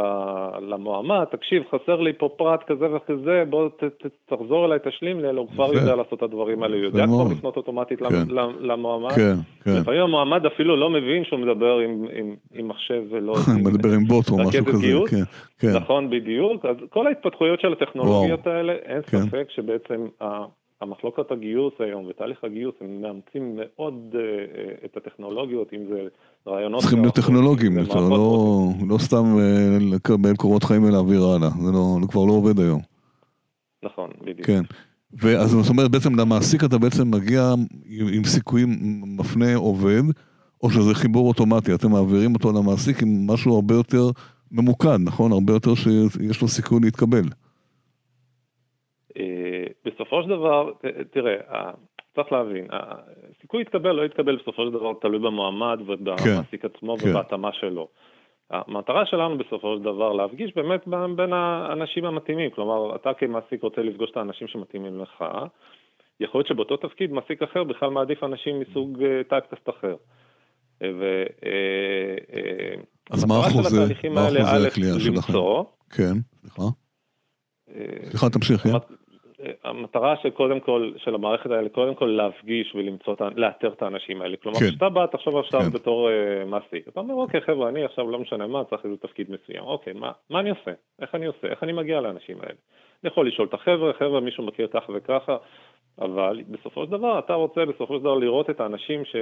למועמד, 0.61 1.23
תקשיב, 1.23 1.63
חסר 1.71 2.01
לי 2.01 2.13
פה 2.13 2.29
פרט 2.37 2.63
כזה 2.67 2.85
וכזה, 2.95 3.43
בוא 3.49 3.69
ת, 3.69 3.83
ת, 3.83 4.05
תחזור 4.25 4.65
אליי, 4.65 4.79
תשלים 4.83 5.19
לי, 5.19 5.27
הוא 5.27 5.47
כבר 5.47 5.73
יודע 5.73 5.95
לעשות 5.95 6.13
את 6.13 6.23
הדברים 6.23 6.63
האלה, 6.63 6.75
הוא 6.75 6.83
יודע 6.83 7.05
כבר 7.05 7.23
לפנות 7.31 7.57
אוטומטית 7.57 7.99
כן. 7.99 8.35
למועמד. 8.59 9.11
כן, 9.11 9.35
כן. 9.63 9.71
לפעמים 9.81 10.01
המועמד 10.01 10.45
אפילו 10.45 10.75
לא 10.75 10.89
מבין 10.89 11.23
שהוא 11.23 11.39
מדבר 11.39 11.77
עם, 11.77 12.05
עם, 12.13 12.35
עם 12.53 12.67
מחשב 12.67 13.03
ולא... 13.09 13.35
מדבר 13.65 13.89
עם 13.89 14.03
בוט 14.03 14.29
או 14.29 14.37
משהו 14.37 14.65
כזה, 14.65 14.87
כן, 15.09 15.23
כן. 15.59 15.75
נכון, 15.75 16.09
בדיוק. 16.09 16.65
אז 16.65 16.75
כל 16.89 17.07
ההתפתחויות 17.07 17.61
של 17.61 17.73
הטכנולוגיות 17.73 18.47
האלה, 18.47 18.73
אין 18.73 19.01
כן. 19.01 19.17
ספק 19.17 19.47
שבעצם 19.49 20.07
המחלוקת 20.81 21.31
הגיוס 21.31 21.73
היום 21.79 22.05
ותהליך 22.07 22.43
הגיוס, 22.43 22.75
הם 22.81 23.01
מאמצים 23.01 23.59
מאוד 23.59 24.15
uh, 24.15 24.85
את 24.85 24.97
הטכנולוגיות, 24.97 25.73
אם 25.73 25.85
זה 25.89 26.07
רעיונות... 26.47 26.81
צריכים 26.81 27.01
להיות 27.01 27.15
טכנולוגיים 27.15 27.77
יותר, 27.77 28.09
לא, 28.09 28.69
לא 28.89 28.97
סתם 28.97 29.23
uh, 29.37 29.95
לקבל 29.95 30.35
קורות 30.35 30.63
חיים 30.63 30.83
ולהעביר 30.83 31.23
הלאה, 31.23 31.49
זה 31.49 31.71
לא, 31.71 31.97
כבר 32.09 32.25
לא 32.25 32.31
עובד 32.31 32.59
היום. 32.59 32.81
נכון, 33.83 34.09
בדיוק. 34.21 34.47
כן. 34.47 34.61
ואז 35.13 35.49
זאת 35.49 35.69
אומרת, 35.69 35.91
בעצם 35.91 36.19
למעסיק 36.19 36.63
אתה 36.63 36.77
בעצם 36.77 37.11
מגיע 37.11 37.53
עם, 37.85 38.07
עם 38.13 38.23
סיכויים, 38.23 38.69
מפנה 39.19 39.55
עובד, 39.55 40.01
או 40.63 40.69
שזה 40.69 40.95
חיבור 40.95 41.27
אוטומטי, 41.27 41.73
אתם 41.73 41.91
מעבירים 41.91 42.33
אותו 42.33 42.51
למעסיק 42.51 43.01
עם 43.01 43.27
משהו 43.27 43.55
הרבה 43.55 43.75
יותר 43.75 44.09
ממוקד, 44.51 44.97
נכון? 45.05 45.31
הרבה 45.31 45.53
יותר 45.53 45.75
שיש 45.75 46.41
לו 46.41 46.47
סיכוי 46.47 46.79
להתקבל. 46.83 47.23
בסופו 49.85 50.23
של 50.23 50.29
דבר, 50.29 50.71
תראה, 51.11 51.35
צריך 52.17 52.31
להבין, 52.31 52.67
הסיכוי 52.69 53.61
יתקבל 53.61 53.91
לא 53.91 54.05
יתקבל 54.05 54.35
בסופו 54.35 54.65
של 54.65 54.71
דבר 54.71 54.93
תלוי 55.01 55.19
במועמד 55.19 55.79
ובמעסיק 55.85 56.61
כן, 56.61 56.67
עצמו 56.75 56.97
כן. 56.97 57.09
ובהתאמה 57.09 57.49
שלו. 57.53 57.87
המטרה 58.51 59.05
שלנו 59.05 59.37
בסופו 59.37 59.75
של 59.77 59.83
דבר 59.83 60.13
להפגיש 60.13 60.55
באמת 60.55 60.87
בין 61.15 61.33
האנשים 61.33 62.05
המתאימים, 62.05 62.49
כלומר 62.49 62.95
אתה 62.95 63.13
כמעסיק 63.13 63.63
רוצה 63.63 63.81
לפגוש 63.81 64.11
את 64.11 64.17
האנשים 64.17 64.47
שמתאימים 64.47 65.01
לך, 65.01 65.23
יכול 66.19 66.39
להיות 66.39 66.47
שבאותו 66.47 66.77
תפקיד 66.77 67.11
מעסיק 67.11 67.43
אחר 67.43 67.63
בכלל 67.63 67.89
מעדיף 67.89 68.23
אנשים 68.23 68.59
מסוג 68.59 69.03
טייפקסט 69.29 69.69
אחר. 69.69 69.95
ו... 70.81 71.23
אה, 71.45 72.15
אה, 72.33 72.75
אז 73.11 73.25
מה 73.25 73.39
אחוזי, 73.39 74.09
מה 74.09 74.27
אחוזי 74.27 74.67
הקליעה 74.67 74.99
שלכם? 74.99 75.33
כן, 75.89 76.13
סליחה. 76.41 76.61
אה, 77.69 78.09
סליחה, 78.09 78.29
תמשיך, 78.29 78.61
כן? 78.61 78.69
המטרה 79.63 80.15
של 80.21 80.29
קודם 80.29 80.59
כל, 80.59 80.91
של 80.97 81.15
המערכת 81.15 81.51
האלה, 81.51 81.69
קודם 81.69 81.95
כל 81.95 82.05
להפגיש 82.05 82.75
ולמצוא, 82.75 83.15
לאתר 83.35 83.67
את 83.67 83.81
האנשים 83.81 84.21
האלה. 84.21 84.37
כלומר, 84.37 84.59
כן. 84.59 84.65
כשאתה 84.65 84.89
בא, 84.89 85.05
תחשוב 85.05 85.37
עכשיו 85.37 85.61
כן. 85.61 85.69
בתור 85.69 86.09
uh, 86.09 86.45
מעסיק, 86.45 86.87
אתה 86.87 86.99
אומר, 86.99 87.13
אוקיי, 87.13 87.41
חבר'ה, 87.41 87.69
אני 87.69 87.85
עכשיו 87.85 88.11
לא 88.11 88.19
משנה 88.19 88.47
מה, 88.47 88.63
צריך 88.63 88.85
איזה 88.85 88.97
תפקיד 88.97 89.27
מסוים. 89.31 89.63
אוקיי, 89.63 89.93
מה, 89.93 90.11
מה 90.29 90.39
אני 90.39 90.49
עושה? 90.49 90.71
איך 91.01 91.15
אני 91.15 91.25
עושה? 91.25 91.47
איך 91.47 91.63
אני 91.63 91.73
מגיע 91.73 92.01
לאנשים 92.01 92.37
האלה? 92.41 92.55
אני 93.03 93.11
יכול 93.11 93.27
לשאול 93.27 93.47
את 93.47 93.53
החבר'ה, 93.53 93.93
חבר'ה, 93.93 94.19
מישהו 94.19 94.43
מכיר 94.43 94.67
ככה 94.67 94.91
וככה, 94.95 95.37
אבל 96.01 96.41
בסופו 96.49 96.85
של 96.85 96.91
דבר, 96.91 97.19
אתה 97.19 97.33
רוצה 97.33 97.65
בסופו 97.65 97.95
של 97.95 97.99
דבר 97.99 98.15
לראות 98.15 98.49
את 98.49 98.59
האנשים 98.59 99.05
ש... 99.05 99.15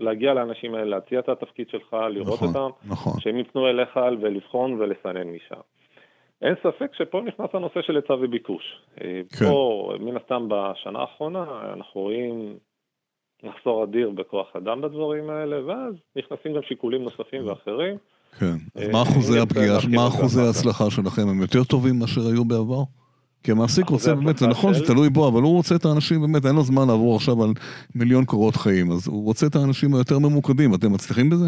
להגיע 0.00 0.34
לאנשים 0.34 0.74
האלה, 0.74 0.84
להציע 0.84 1.18
את 1.18 1.28
התפקיד 1.28 1.68
שלך, 1.68 1.96
לראות 2.10 2.42
נכון, 2.42 2.48
אותם, 2.48 2.70
נכון. 2.88 3.20
שהם 3.20 3.38
יפנו 3.38 3.68
אליך 3.68 4.00
ולבחון 4.20 4.72
ולסנן 4.72 5.28
משם. 5.28 5.60
אין 6.42 6.54
ספק 6.62 6.90
שפה 6.94 7.20
נכנס 7.20 7.48
הנושא 7.52 7.82
של 7.82 7.96
היצע 7.96 8.12
וביקוש. 8.12 8.62
כן. 8.96 9.46
פה, 9.48 9.92
מן 10.00 10.16
הסתם 10.16 10.48
בשנה 10.48 10.98
האחרונה, 10.98 11.44
אנחנו 11.74 12.00
רואים 12.00 12.56
מחסור 13.42 13.84
אדיר 13.84 14.10
בכוח 14.10 14.46
אדם 14.56 14.80
בדברים 14.80 15.30
האלה, 15.30 15.66
ואז 15.66 15.94
נכנסים 16.16 16.54
גם 16.54 16.62
שיקולים 16.62 17.02
נוספים 17.02 17.48
ואחרים. 17.48 17.96
כן, 18.38 18.56
אז 18.74 18.82
אה, 18.82 18.92
מה 18.92 19.02
אחוזי 19.02 19.38
הפגיעה, 19.38 19.78
מה 19.94 20.06
אחוזי 20.08 20.40
ההצלחה 20.40 20.90
שלכם? 20.90 21.28
הם 21.28 21.40
יותר 21.40 21.64
טובים 21.64 21.98
מאשר 21.98 22.20
היו 22.20 22.44
בעבר? 22.44 22.82
כי 23.42 23.52
המעסיק 23.52 23.88
רוצה 23.88 24.14
באמת, 24.14 24.38
זה 24.38 24.46
נכון, 24.46 24.74
זה 24.74 24.86
תלוי 24.86 25.10
בו, 25.10 25.28
אבל 25.28 25.42
הוא 25.42 25.56
רוצה 25.56 25.74
את 25.74 25.84
האנשים, 25.84 26.20
באמת, 26.20 26.46
אין 26.46 26.54
לו 26.54 26.62
זמן 26.62 26.86
לעבור 26.88 27.16
עכשיו 27.16 27.44
על 27.44 27.50
מיליון 27.94 28.24
קורות 28.24 28.56
חיים, 28.56 28.92
אז 28.92 29.08
הוא 29.08 29.24
רוצה 29.24 29.46
את 29.46 29.56
האנשים 29.56 29.94
היותר 29.94 30.18
ממוקדים, 30.18 30.74
אתם 30.74 30.92
מצליחים 30.92 31.30
בזה? 31.30 31.46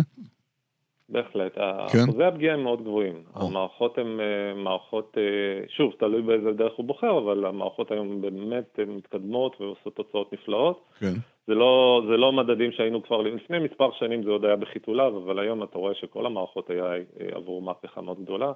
בהחלט, 1.09 1.55
כן? 1.93 1.99
אחוזי 2.05 2.25
הפגיעה 2.25 2.55
הם 2.55 2.63
מאוד 2.63 2.83
גבוהים. 2.83 3.23
או. 3.37 3.47
המערכות 3.47 3.99
הן 3.99 4.21
אה, 4.21 4.55
מערכות, 4.63 5.17
אה, 5.19 5.69
שוב, 5.77 5.93
תלוי 5.99 6.23
באיזה 6.23 6.53
דרך 6.53 6.73
הוא 6.77 6.87
בוחר, 6.87 7.19
אבל 7.19 7.47
המערכות 7.47 7.91
היום 7.91 8.21
באמת 8.21 8.79
מתקדמות 8.87 9.61
ועושות 9.61 9.97
תוצאות 9.97 10.33
נפלאות. 10.33 10.81
כן. 11.01 11.15
זה 11.47 11.55
לא, 11.55 12.03
זה 12.11 12.17
לא 12.17 12.33
מדדים 12.33 12.73
שהיינו 12.73 13.03
כבר, 13.03 13.23
לפני 13.23 13.59
מספר 13.59 13.91
שנים 13.99 14.23
זה 14.23 14.31
עוד 14.31 14.45
היה 14.45 14.57
בחיתוליו, 14.57 15.19
אבל 15.25 15.39
היום 15.39 15.63
אתה 15.63 15.79
רואה 15.79 15.95
שכל 15.95 16.27
המערכות 16.27 16.71
היה 16.71 16.85
אה, 16.85 17.27
עברו 17.33 17.61
מהפכה 17.61 18.01
מאוד 18.01 18.23
גדולה. 18.23 18.53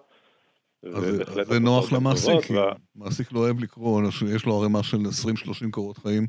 זה, 0.82 1.44
זה 1.44 1.60
נוח 1.60 1.92
למעסיק, 1.92 2.40
כי 2.40 2.56
וה... 2.56 2.72
מעסיק 2.96 3.32
לא 3.32 3.38
אוהב 3.38 3.62
לקרוא, 3.62 4.02
יש 4.34 4.46
לו 4.46 4.60
ערימה 4.60 4.82
של 4.82 4.96
20-30 4.96 5.70
קורות 5.70 5.98
חיים. 5.98 6.26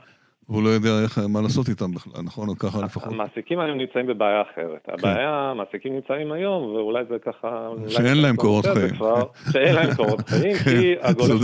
והוא 0.50 0.64
לא 0.64 0.70
יודע 0.70 0.90
איך, 1.04 1.18
מה 1.30 1.42
לעשות 1.42 1.70
איתם 1.70 1.92
בכלל, 1.92 2.22
נכון? 2.24 2.50
ככה 2.60 2.82
לפחות. 2.86 3.14
המעסיקים 3.14 3.60
היום 3.60 3.78
נמצאים 3.78 4.08
בבעיה 4.08 4.42
אחרת. 4.42 4.80
כן. 4.86 4.92
הבעיה, 4.94 5.30
המעסיקים 5.30 5.94
נמצאים 5.96 6.32
היום, 6.32 6.64
ואולי 6.64 7.04
זה 7.10 7.16
ככה... 7.26 7.70
שאין 7.88 8.18
להם 8.22 8.36
קורות 8.36 8.66
חיים. 8.74 8.96
שאין 9.52 9.76
להם 9.76 9.96
קורות 9.96 10.30
חיים, 10.30 10.56
כי 10.56 10.96
הגולש 11.02 11.42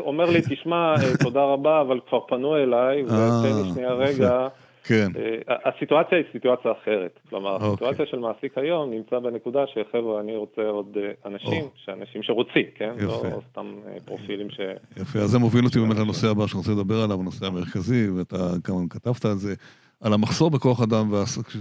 אומר 0.00 0.30
לי, 0.30 0.40
תשמע, 0.50 0.94
אה, 0.94 1.16
תודה 1.22 1.42
רבה, 1.42 1.80
אבל 1.80 2.00
כבר 2.08 2.20
פנו 2.28 2.56
אליי, 2.56 3.02
ותן 3.02 3.56
לי 3.56 3.68
אה, 3.68 3.74
שנייה 3.74 3.92
רגע. 3.92 4.48
כן. 4.84 5.08
אה, 5.16 5.56
הסיטואציה 5.64 6.18
היא 6.18 6.26
סיטואציה 6.32 6.72
אחרת. 6.72 7.18
כלומר, 7.30 7.54
אוקיי. 7.54 7.68
הסיטואציה 7.68 8.06
של 8.06 8.18
מעסיק 8.18 8.58
היום 8.58 8.90
נמצא 8.90 9.18
בנקודה 9.18 9.64
שחבר'ה, 9.66 10.20
אני 10.20 10.36
רוצה 10.36 10.62
עוד 10.62 10.96
אה, 10.96 11.30
אנשים, 11.30 11.64
שאנשים 11.84 12.22
שרוצים, 12.22 12.66
כן? 12.74 12.92
יפה. 12.96 13.28
לא 13.28 13.40
סתם 13.50 13.74
אה, 13.86 14.00
פרופילים 14.04 14.50
ש... 14.50 14.60
יפה, 14.96 15.18
אז 15.18 15.30
זה 15.30 15.38
מוביל 15.38 15.64
אותי 15.64 15.78
באמת 15.78 15.96
לנושא 15.96 16.28
הבא 16.28 16.46
שאני 16.46 16.58
רוצה 16.58 16.72
לדבר 16.72 17.02
עליו, 17.04 17.20
הנושא 17.20 17.46
המרכזי, 17.46 18.10
ואתה 18.10 18.36
כמה 18.64 18.78
כתבת 18.90 19.24
על 19.24 19.36
זה, 19.36 19.54
על 20.00 20.12
המחסור 20.12 20.50
בכוח 20.50 20.82
אדם, 20.82 21.12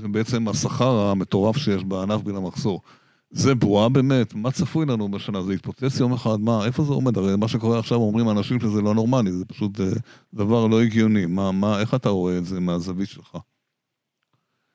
ובעצם 0.04 0.48
השכר 0.48 1.00
המטורף 1.12 1.58
שיש 1.58 1.84
בענף 1.84 2.22
בין 2.22 2.36
המחסור. 2.36 2.82
זה 3.30 3.56
בועה 3.56 3.90
באמת, 3.90 4.34
מה 4.36 4.52
צפוי 4.52 4.86
לנו 4.86 5.12
בשנה? 5.12 5.42
זה 5.42 5.54
יתפוצץ 5.54 6.00
יום 6.00 6.14
אחד? 6.14 6.38
מה, 6.46 6.66
איפה 6.68 6.84
זה 6.84 6.94
עומד? 6.94 7.18
הרי 7.18 7.36
מה 7.40 7.48
שקורה 7.48 7.80
עכשיו 7.80 7.98
אומרים 7.98 8.30
אנשים 8.30 8.60
שזה 8.60 8.82
לא 8.82 8.94
נורמלי, 8.94 9.32
זה 9.32 9.46
פשוט 9.46 9.80
אה, 9.80 9.86
דבר 10.34 10.68
לא 10.72 10.82
הגיוני. 10.82 11.26
מה, 11.26 11.52
מה, 11.52 11.80
איך 11.82 11.94
אתה 11.96 12.10
רואה 12.10 12.38
את 12.38 12.44
זה 12.44 12.60
מהזווית 12.60 13.10
שלך? 13.10 13.38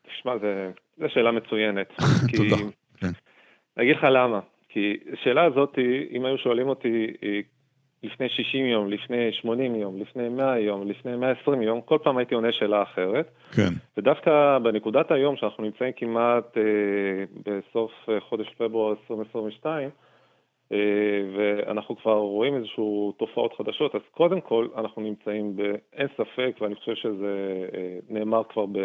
תשמע, 0.07 0.33
זו 0.99 1.05
שאלה 1.09 1.33
מצוינת. 1.33 1.89
תודה. 2.37 2.57
כן. 2.97 3.13
אני 3.77 3.85
אגיד 3.85 3.97
לך 3.97 4.05
למה. 4.05 4.41
כי 4.69 4.97
השאלה 5.13 5.45
הזאת, 5.45 5.79
אם 6.17 6.25
היו 6.25 6.39
שואלים 6.39 6.69
אותי 6.69 7.07
לפני 8.05 8.29
60 8.29 8.67
יום, 8.67 8.91
לפני 8.91 9.33
80 9.33 9.75
יום, 9.75 10.01
לפני 10.01 10.29
100 10.29 10.59
יום, 10.59 10.89
לפני 10.89 11.17
120 11.17 11.63
יום, 11.63 11.81
כל 11.81 11.99
פעם 12.03 12.17
הייתי 12.17 12.35
עונה 12.35 12.53
שאלה 12.53 12.83
אחרת. 12.83 13.31
כן. 13.57 13.71
ודווקא 13.97 14.59
בנקודת 14.59 15.11
היום, 15.11 15.37
שאנחנו 15.37 15.65
נמצאים 15.65 15.93
כמעט 15.97 16.57
אה, 16.57 16.63
בסוף 17.47 17.91
אה, 18.09 18.21
חודש 18.21 18.49
פברואר 18.59 18.91
2022, 18.91 19.91
אה, 20.73 20.79
ואנחנו 21.37 21.97
כבר 21.97 22.17
רואים 22.17 22.57
איזשהו 22.57 23.15
תופעות 23.19 23.55
חדשות, 23.59 23.95
אז 23.95 24.01
קודם 24.11 24.41
כל 24.41 24.69
אנחנו 24.77 25.03
נמצאים 25.03 25.57
באין 25.57 26.09
ספק, 26.17 26.57
ואני 26.61 26.75
חושב 26.75 26.95
שזה 26.95 27.65
אה, 27.75 27.99
נאמר 28.09 28.43
כבר 28.49 28.67
ב... 28.67 28.79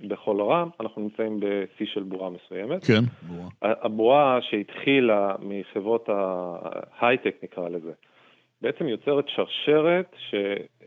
בכל 0.00 0.40
העולם, 0.40 0.68
אנחנו 0.80 1.02
נמצאים 1.02 1.40
בשיא 1.40 1.86
של 1.86 2.02
בועה 2.02 2.30
מסוימת. 2.30 2.84
כן, 2.84 3.00
בועה. 3.22 3.48
הבועה 3.62 4.38
שהתחילה 4.42 5.34
מחברות 5.40 6.08
ההייטק 6.08 7.36
נקרא 7.42 7.68
לזה, 7.68 7.92
בעצם 8.60 8.88
יוצרת 8.88 9.24
שרשרת 9.28 10.16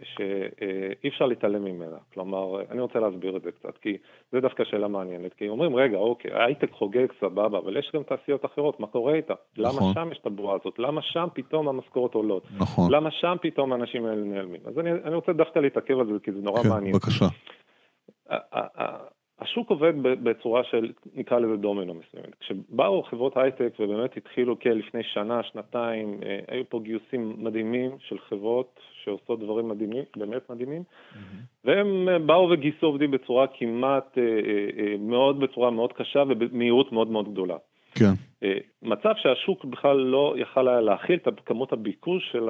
שאי 0.04 1.10
אפשר 1.10 1.26
להתעלם 1.26 1.64
ממנה. 1.66 1.98
כלומר, 2.14 2.62
אני 2.72 2.82
רוצה 2.82 3.00
להסביר 3.00 3.38
את 3.38 3.42
זה 3.42 3.52
קצת, 3.52 3.78
כי 3.78 3.98
זה 4.32 4.40
דווקא 4.40 4.64
שאלה 4.64 4.88
מעניינת. 4.88 5.34
כי 5.34 5.50
אומרים, 5.50 5.76
רגע, 5.76 5.98
אוקיי, 5.98 6.32
ההייטק 6.32 6.72
חוגג 6.72 7.08
סבבה, 7.20 7.58
אבל 7.58 7.78
יש 7.78 7.92
גם 7.94 8.04
תעשיות 8.04 8.46
אחרות, 8.46 8.80
מה 8.80 8.88
קורה 8.88 9.14
איתה? 9.14 9.34
נכון. 9.58 9.66
למה 9.66 9.94
שם 9.94 10.12
יש 10.12 10.18
את 10.18 10.26
הבועה 10.26 10.56
הזאת? 10.62 10.80
למה 10.80 11.02
שם 11.02 11.28
פתאום 11.34 11.68
המשכורות 11.68 12.14
עולות? 12.14 12.44
נכון. 12.58 12.92
למה 12.92 13.12
שם 13.12 13.36
פתאום 13.42 13.74
האנשים 13.74 14.06
האלה 14.06 14.24
נעלמים? 14.24 14.62
אז 14.66 14.80
אני, 14.80 14.92
אני 14.92 15.16
רוצה 15.16 15.34
דווקא 15.34 15.60
להתעכב 15.60 16.00
על 16.00 16.06
זה, 16.06 16.20
כי 16.24 16.32
זה 16.32 16.42
נורא 16.42 16.64
כן, 16.64 16.70
מעניין. 16.70 16.94
בבקשה. 16.94 17.26
השוק 19.42 19.70
עובד 19.70 19.94
בצורה 20.02 20.64
של, 20.64 20.92
נקרא 21.16 21.40
לזה 21.40 21.58
דומינו 21.58 21.94
מסוימת. 21.94 22.36
כשבאו 22.40 23.04
חברות 23.04 23.38
הייטק 23.38 23.74
ובאמת 23.80 24.18
התחילו 24.18 24.60
כלפני 24.60 25.04
שנה, 25.04 25.44
שנתיים, 25.44 26.20
אה, 26.26 26.40
היו 26.48 26.64
פה 26.70 26.80
גיוסים 26.84 27.34
מדהימים 27.38 27.92
של 28.00 28.20
חברות 28.20 28.80
שעושות 29.04 29.40
דברים 29.40 29.68
מדהימים, 29.68 30.04
באמת 30.18 30.50
מדהימים, 30.50 30.84
mm-hmm. 30.84 31.18
והם 31.66 32.10
אה, 32.10 32.20
באו 32.20 32.50
וגייסו 32.50 32.86
עובדים 32.86 33.12
בצורה 33.12 33.48
כמעט, 33.48 34.18
אה, 34.18 34.96
מאוד, 35.00 35.40
בצורה 35.40 35.72
מאוד 35.72 35.94
קשה 35.94 36.24
ובמהירות 36.30 36.92
מאוד 36.92 37.12
מאוד 37.12 37.32
גדולה. 37.32 37.58
כן. 37.96 38.12
מצב 38.82 39.14
שהשוק 39.18 39.66
בכלל 39.66 39.98
לא 39.98 40.36
יכל 40.38 40.68
היה 40.68 40.82
להכיל 40.82 41.20
את 41.28 41.40
כמות 41.46 41.74
הביקוש 41.74 42.32
של 42.32 42.50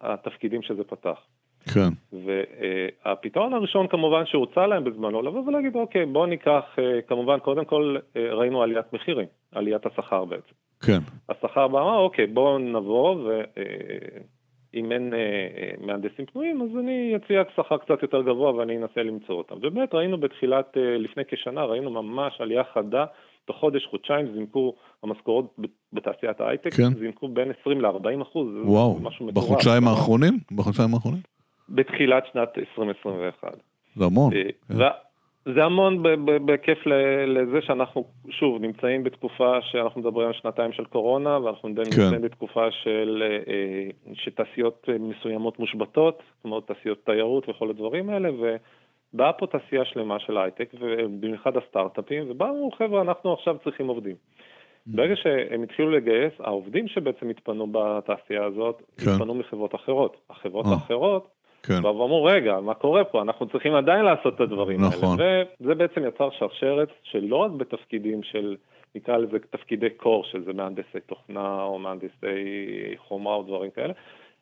התפקידים 0.00 0.62
שזה 0.62 0.84
פתח. 0.84 1.18
כן. 1.64 1.88
והפתרון 2.12 3.54
הראשון 3.54 3.86
כמובן 3.88 4.26
שהוצע 4.26 4.66
להם 4.66 4.84
בזמנו, 4.84 5.22
לבוא 5.22 5.42
ולהגיד, 5.46 5.76
אוקיי, 5.76 6.06
בואו 6.06 6.26
ניקח, 6.26 6.62
אה, 6.78 7.02
כמובן, 7.08 7.38
קודם 7.38 7.64
כל 7.64 7.96
אה, 8.16 8.34
ראינו 8.34 8.62
עליית 8.62 8.92
מחירים, 8.92 9.26
עליית 9.52 9.86
השכר 9.86 10.24
בעצם. 10.24 10.54
כן. 10.80 10.98
השכר 11.28 11.68
בא, 11.68 11.80
אמר, 11.80 11.96
אוקיי, 11.96 12.26
בואו 12.26 12.58
נבוא, 12.58 13.14
ואם 13.14 14.92
אה, 14.92 14.96
אין 14.96 15.12
מהנדסים 15.86 16.26
פנויים, 16.26 16.62
אז 16.62 16.68
אני 16.78 17.16
אציע 17.16 17.42
שכר 17.56 17.76
קצת 17.76 18.02
יותר 18.02 18.22
גבוה 18.22 18.54
ואני 18.54 18.76
אנסה 18.76 19.02
למצוא 19.02 19.34
אותם. 19.34 19.54
ובאמת 19.62 19.94
ראינו 19.94 20.20
בתחילת, 20.20 20.76
לפני 20.76 21.22
כשנה, 21.28 21.64
ראינו 21.64 21.90
ממש 21.90 22.40
עלייה 22.40 22.62
חדה. 22.74 23.04
תוך 23.44 23.56
חודש, 23.56 23.86
חודשיים 23.86 24.32
זינקו 24.32 24.74
המשכורות 25.02 25.56
בתעשיית 25.92 26.40
ההייטק, 26.40 26.74
כן. 26.74 26.94
זינקו 26.98 27.28
בין 27.28 27.52
20 27.60 27.80
ל-40 27.80 28.22
אחוז. 28.22 28.48
וואו, 28.64 28.98
בחודשיים 29.34 29.88
האחרונים? 29.88 30.38
בחודשיים 30.52 30.94
האחרונים? 30.94 31.20
בתחילת 31.70 32.24
שנת 32.32 32.58
2021. 32.58 33.54
זה 33.96 34.04
המון. 34.04 34.32
אה, 34.32 34.42
כן. 34.68 34.74
זה 35.54 35.64
המון 35.64 36.02
בכיף 36.24 36.78
לזה 37.26 37.62
שאנחנו, 37.62 38.04
שוב, 38.30 38.62
נמצאים 38.62 39.04
בתקופה 39.04 39.58
שאנחנו 39.62 40.00
מדברים 40.00 40.26
על 40.26 40.32
שנתיים 40.32 40.72
של 40.72 40.84
קורונה, 40.84 41.38
ואנחנו 41.38 41.68
כן. 41.68 41.74
נמצאים 41.78 42.22
בתקופה 42.22 42.70
של, 42.70 43.22
אה, 43.48 44.14
שתעשיות 44.14 44.88
מסוימות 45.00 45.58
מושבתות, 45.58 46.22
אומרת 46.44 46.66
תעשיות 46.66 47.04
תיירות 47.04 47.48
וכל 47.48 47.70
הדברים 47.70 48.10
האלה, 48.10 48.28
ובאה 48.32 49.32
פה 49.32 49.46
תעשייה 49.46 49.84
שלמה 49.84 50.18
של 50.18 50.38
הייטק, 50.38 50.70
ובמיוחד 50.80 51.56
הסטארט-אפים, 51.56 52.24
ובאו, 52.30 52.70
חבר'ה, 52.78 53.00
אנחנו 53.00 53.32
עכשיו 53.32 53.56
צריכים 53.64 53.86
עובדים. 53.86 54.14
Mm. 54.14 54.90
ברגע 54.96 55.16
שהם 55.16 55.62
התחילו 55.62 55.90
לגייס, 55.90 56.32
העובדים 56.38 56.88
שבעצם 56.88 57.28
התפנו 57.28 57.66
בתעשייה 57.72 58.44
הזאת, 58.44 58.82
כן. 58.96 59.10
התפנו 59.10 59.34
מחברות 59.34 59.74
אחרות. 59.74 60.16
החברות 60.30 60.66
אה. 60.66 60.72
האחרות 60.72 61.28
כן. 61.62 61.84
ואמרו, 61.84 62.24
רגע, 62.24 62.60
מה 62.60 62.74
קורה 62.74 63.04
פה? 63.04 63.22
אנחנו 63.22 63.46
צריכים 63.46 63.74
עדיין 63.74 64.04
לעשות 64.04 64.34
את 64.34 64.40
הדברים 64.40 64.80
נכון. 64.80 65.20
האלה. 65.20 65.42
וזה 65.60 65.74
בעצם 65.74 66.06
יצר 66.06 66.30
שרשרת 66.30 66.88
שלא 67.02 67.36
רק 67.36 67.50
בתפקידים 67.50 68.22
של, 68.22 68.56
נקרא 68.94 69.16
לזה 69.16 69.38
תפקידי 69.50 69.90
קור, 69.90 70.24
שזה 70.24 70.52
מהנדסי 70.52 71.00
תוכנה 71.06 71.62
או 71.62 71.78
מהנדסי 71.78 72.16
חומה 72.96 73.30
או 73.30 73.42
דברים 73.42 73.70
כאלה, 73.70 73.92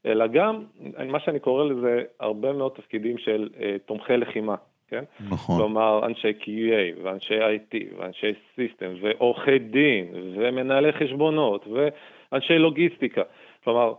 אלא 0.06 0.26
גם, 0.26 0.64
מה 1.06 1.20
שאני 1.20 1.40
קורא 1.40 1.64
לזה, 1.64 2.02
הרבה 2.20 2.52
מאוד 2.52 2.72
תפקידים 2.72 3.18
של 3.18 3.48
uh, 3.54 3.60
תומכי 3.86 4.16
לחימה. 4.16 4.54
כן? 4.88 5.04
נכון. 5.30 5.56
כלומר, 5.56 6.06
אנשי 6.06 6.32
QA 6.40 7.02
ואנשי 7.02 7.40
IT 7.40 7.76
ואנשי 7.98 8.32
סיסטם 8.56 8.94
ועורכי 9.00 9.58
דין 9.58 10.06
ומנהלי 10.14 10.92
חשבונות 10.92 11.66
ואנשי 11.66 12.58
לוגיסטיקה. 12.58 13.22
כלומר, 13.64 13.92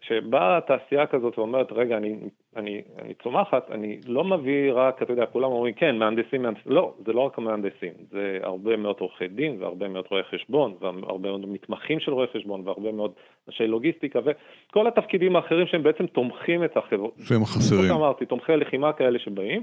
כשבאה 0.00 0.56
התעשייה 0.56 1.06
כזאת 1.06 1.38
ואומרת, 1.38 1.72
רגע, 1.72 1.96
אני, 1.96 2.16
אני, 2.56 2.82
אני 3.02 3.14
צומחת, 3.14 3.70
אני 3.70 4.00
לא 4.08 4.24
מביא 4.24 4.72
רק, 4.72 5.02
אתה 5.02 5.12
יודע, 5.12 5.26
כולם 5.26 5.52
אומרים, 5.52 5.74
כן, 5.74 5.98
מהנדסים, 5.98 6.42
מהנדסים, 6.42 6.72
לא, 6.72 6.94
זה 7.06 7.12
לא 7.12 7.20
רק 7.20 7.38
המהנדסים, 7.38 7.92
זה 8.10 8.38
הרבה 8.42 8.76
מאוד 8.76 8.96
עורכי 8.98 9.28
דין 9.28 9.62
והרבה 9.62 9.88
מאוד 9.88 10.04
רואי 10.10 10.22
חשבון, 10.22 10.74
והרבה 10.80 11.28
מאוד 11.28 11.48
מתמחים 11.48 12.00
של 12.00 12.12
רואי 12.12 12.26
חשבון, 12.34 12.62
והרבה 12.64 12.92
מאוד 12.92 13.12
אנשי 13.48 13.66
לוגיסטיקה, 13.66 14.20
וכל 14.24 14.86
התפקידים 14.86 15.36
האחרים 15.36 15.66
שהם 15.66 15.82
בעצם 15.82 16.06
תומכים 16.06 16.64
את 16.64 16.76
החברות. 16.76 17.14
שהם 17.24 17.44
חסרים. 17.44 17.80
כמו 17.80 17.88
שאמרתי, 17.88 18.26
תומכי 18.26 18.56
לחימה 18.56 18.92
כאלה 18.92 19.18
שבאים. 19.18 19.62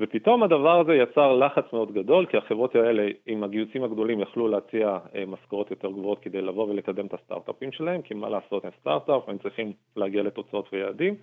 ופתאום 0.00 0.42
הדבר 0.42 0.80
הזה 0.80 0.94
יצר 0.94 1.32
לחץ 1.32 1.72
מאוד 1.72 1.92
גדול, 1.92 2.26
כי 2.26 2.36
החברות 2.36 2.74
האלה 2.74 3.08
עם 3.26 3.44
הגיוסים 3.44 3.84
הגדולים 3.84 4.20
יכלו 4.20 4.48
להציע 4.48 4.98
אה, 5.14 5.26
משכורות 5.26 5.70
יותר 5.70 5.90
גבוהות 5.90 6.18
כדי 6.18 6.42
לבוא 6.42 6.68
ולקדם 6.68 7.06
את 7.06 7.14
הסטארט-אפים 7.14 7.72
שלהם, 7.72 8.02
כי 8.02 8.14
מה 8.14 8.28
לעשות, 8.28 8.64
הם 8.64 8.70
סטארט-אפ, 8.80 9.28
הם 9.28 9.38
צריכים 9.38 9.72
להגיע 9.96 10.22
לתוצאות 10.22 10.68
ויעדים, 10.72 11.14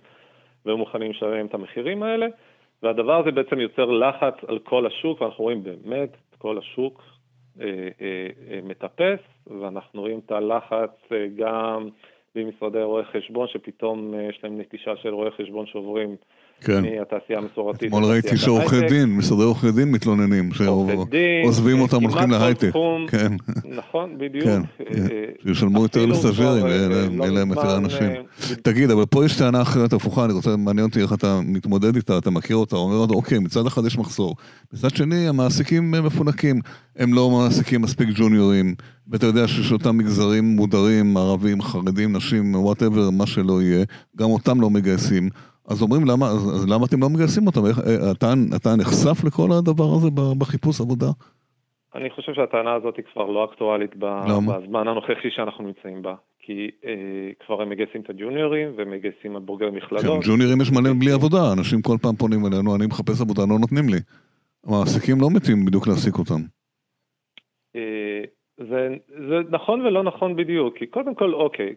והם 0.66 0.78
מוכנים 0.78 1.10
לשלם 1.10 1.46
את 1.46 1.54
המחירים 1.54 2.02
האלה, 2.02 2.26
והדבר 2.82 3.20
הזה 3.20 3.30
בעצם 3.30 3.60
יוצר 3.60 3.84
לחץ 3.84 4.34
על 4.46 4.58
כל 4.58 4.86
השוק, 4.86 5.20
ואנחנו 5.20 5.44
רואים 5.44 5.62
באמת 5.62 6.10
את 6.30 6.34
כל 6.38 6.58
השוק 6.58 7.02
אה, 7.60 7.66
אה, 8.00 8.28
אה, 8.50 8.60
מטפס, 8.62 9.20
ואנחנו 9.46 10.00
רואים 10.00 10.20
את 10.26 10.32
הלחץ 10.32 10.90
אה, 11.12 11.26
גם 11.36 11.88
במשרדי 12.34 12.82
רואי 12.82 13.04
חשבון, 13.04 13.48
שפתאום 13.48 14.14
אה, 14.14 14.22
יש 14.22 14.44
להם 14.44 14.60
נטישה 14.60 14.96
של 14.96 15.14
רואי 15.14 15.30
חשבון 15.30 15.66
שעוברים 15.66 16.16
כן. 16.64 16.82
מהתעשייה 16.84 17.38
המסורתית. 17.38 17.88
אתמול 17.88 18.04
ראיתי 18.04 18.36
שעורכי 18.36 18.80
דין, 18.88 19.16
משרדי 19.16 19.42
עורכי 19.42 19.72
דין 19.72 19.90
מתלוננים, 19.90 20.50
שעוזבים 20.52 21.80
אותם, 21.80 22.02
הולכים 22.02 22.30
להייטק. 22.30 22.72
כן. 23.08 23.32
נכון, 23.64 24.18
בדיוק. 24.18 24.44
כן, 24.44 24.62
אה. 24.80 25.06
שישלמו 25.42 25.82
יותר 25.82 26.06
לסטאז'רים, 26.06 26.66
אין 27.22 27.34
להם 27.34 27.50
יותר 27.50 27.76
אנשים. 27.76 28.10
תגיד, 28.62 28.90
אבל 28.90 29.06
פה 29.06 29.24
יש 29.24 29.38
טענה 29.38 29.62
אחרת 29.62 29.92
הפוכה, 29.92 30.24
אני 30.24 30.32
רוצה, 30.32 30.56
מעניין 30.56 30.86
אותי 30.86 31.00
איך 31.00 31.12
אתה 31.12 31.40
מתמודד 31.44 31.96
איתה, 31.96 32.18
אתה 32.18 32.30
מכיר 32.30 32.56
אותה, 32.56 32.76
אומר, 32.76 33.14
אוקיי, 33.14 33.38
מצד 33.38 33.66
אחד 33.66 33.86
יש 33.86 33.98
מחסור. 33.98 34.36
מצד 34.72 34.90
שני, 34.90 35.28
המעסיקים 35.28 35.90
מפונקים, 35.90 36.60
הם 36.96 37.14
לא 37.14 37.30
מעסיקים 37.30 37.82
מספיק 37.82 38.08
ג'וניורים, 38.14 38.74
ואתה 39.08 39.26
יודע 39.26 39.48
שיש 39.48 39.72
אותם 39.72 39.98
מגזרים 39.98 40.44
מודרים, 40.44 41.16
ערבים, 41.16 41.62
חרדים, 41.62 42.16
נשים, 42.16 42.54
whatever, 42.54 43.10
מה 43.10 43.26
שלא 43.26 43.62
יהיה, 43.62 43.84
גם 44.16 44.30
אותם 44.30 44.60
לא 44.60 44.70
מגייסים. 44.70 45.28
אז 45.68 45.82
אומרים, 45.82 46.02
למה, 46.06 46.26
אז 46.26 46.66
למה 46.68 46.86
אתם 46.86 47.00
לא 47.00 47.08
מגייסים 47.08 47.46
אותם? 47.46 47.66
איך, 47.66 47.78
אה, 47.78 48.12
אתה, 48.12 48.32
אתה 48.56 48.70
נחשף 48.76 49.24
לכל 49.24 49.48
הדבר 49.58 49.88
הזה 49.96 50.08
בחיפוש 50.38 50.80
עבודה? 50.80 51.06
אני 51.94 52.10
חושב 52.10 52.32
שהטענה 52.34 52.74
הזאת 52.74 52.96
היא 52.96 53.04
כבר 53.12 53.26
לא 53.26 53.44
אקטואלית 53.44 53.96
בזמן 53.96 54.88
הנוכחי 54.88 55.30
שאנחנו 55.30 55.64
נמצאים 55.64 56.02
בה. 56.02 56.14
כי 56.42 56.70
אה, 56.84 57.30
כבר 57.46 57.62
הם 57.62 57.68
מגייסים 57.70 58.00
את 58.00 58.10
הג'וניורים 58.10 58.68
ומגייסים 58.76 59.36
את 59.36 59.42
בוגרי 59.42 59.70
מכללות. 59.70 60.04
כן, 60.24 60.30
ג'וניורים 60.30 60.60
יש 60.60 60.70
מלא 60.72 60.90
בלי 61.00 61.12
עבודה, 61.12 61.52
אנשים 61.58 61.82
כל 61.82 61.96
פעם 62.02 62.14
פונים 62.14 62.46
אלינו, 62.46 62.76
אני 62.76 62.86
מחפש 62.86 63.20
עבודה, 63.20 63.42
לא 63.42 63.58
נותנים 63.58 63.88
לי. 63.88 64.00
המעסיקים 64.66 65.20
לא 65.20 65.28
מתים 65.36 65.64
בדיוק 65.64 65.86
להעסיק 65.86 66.18
אותם. 66.18 66.40
אה, 67.76 68.22
זה, 68.68 68.88
זה 69.28 69.38
נכון 69.50 69.80
ולא 69.80 70.02
נכון 70.02 70.36
בדיוק, 70.36 70.76
כי 70.76 70.86
קודם 70.86 71.14
כל, 71.14 71.34
אוקיי, 71.34 71.74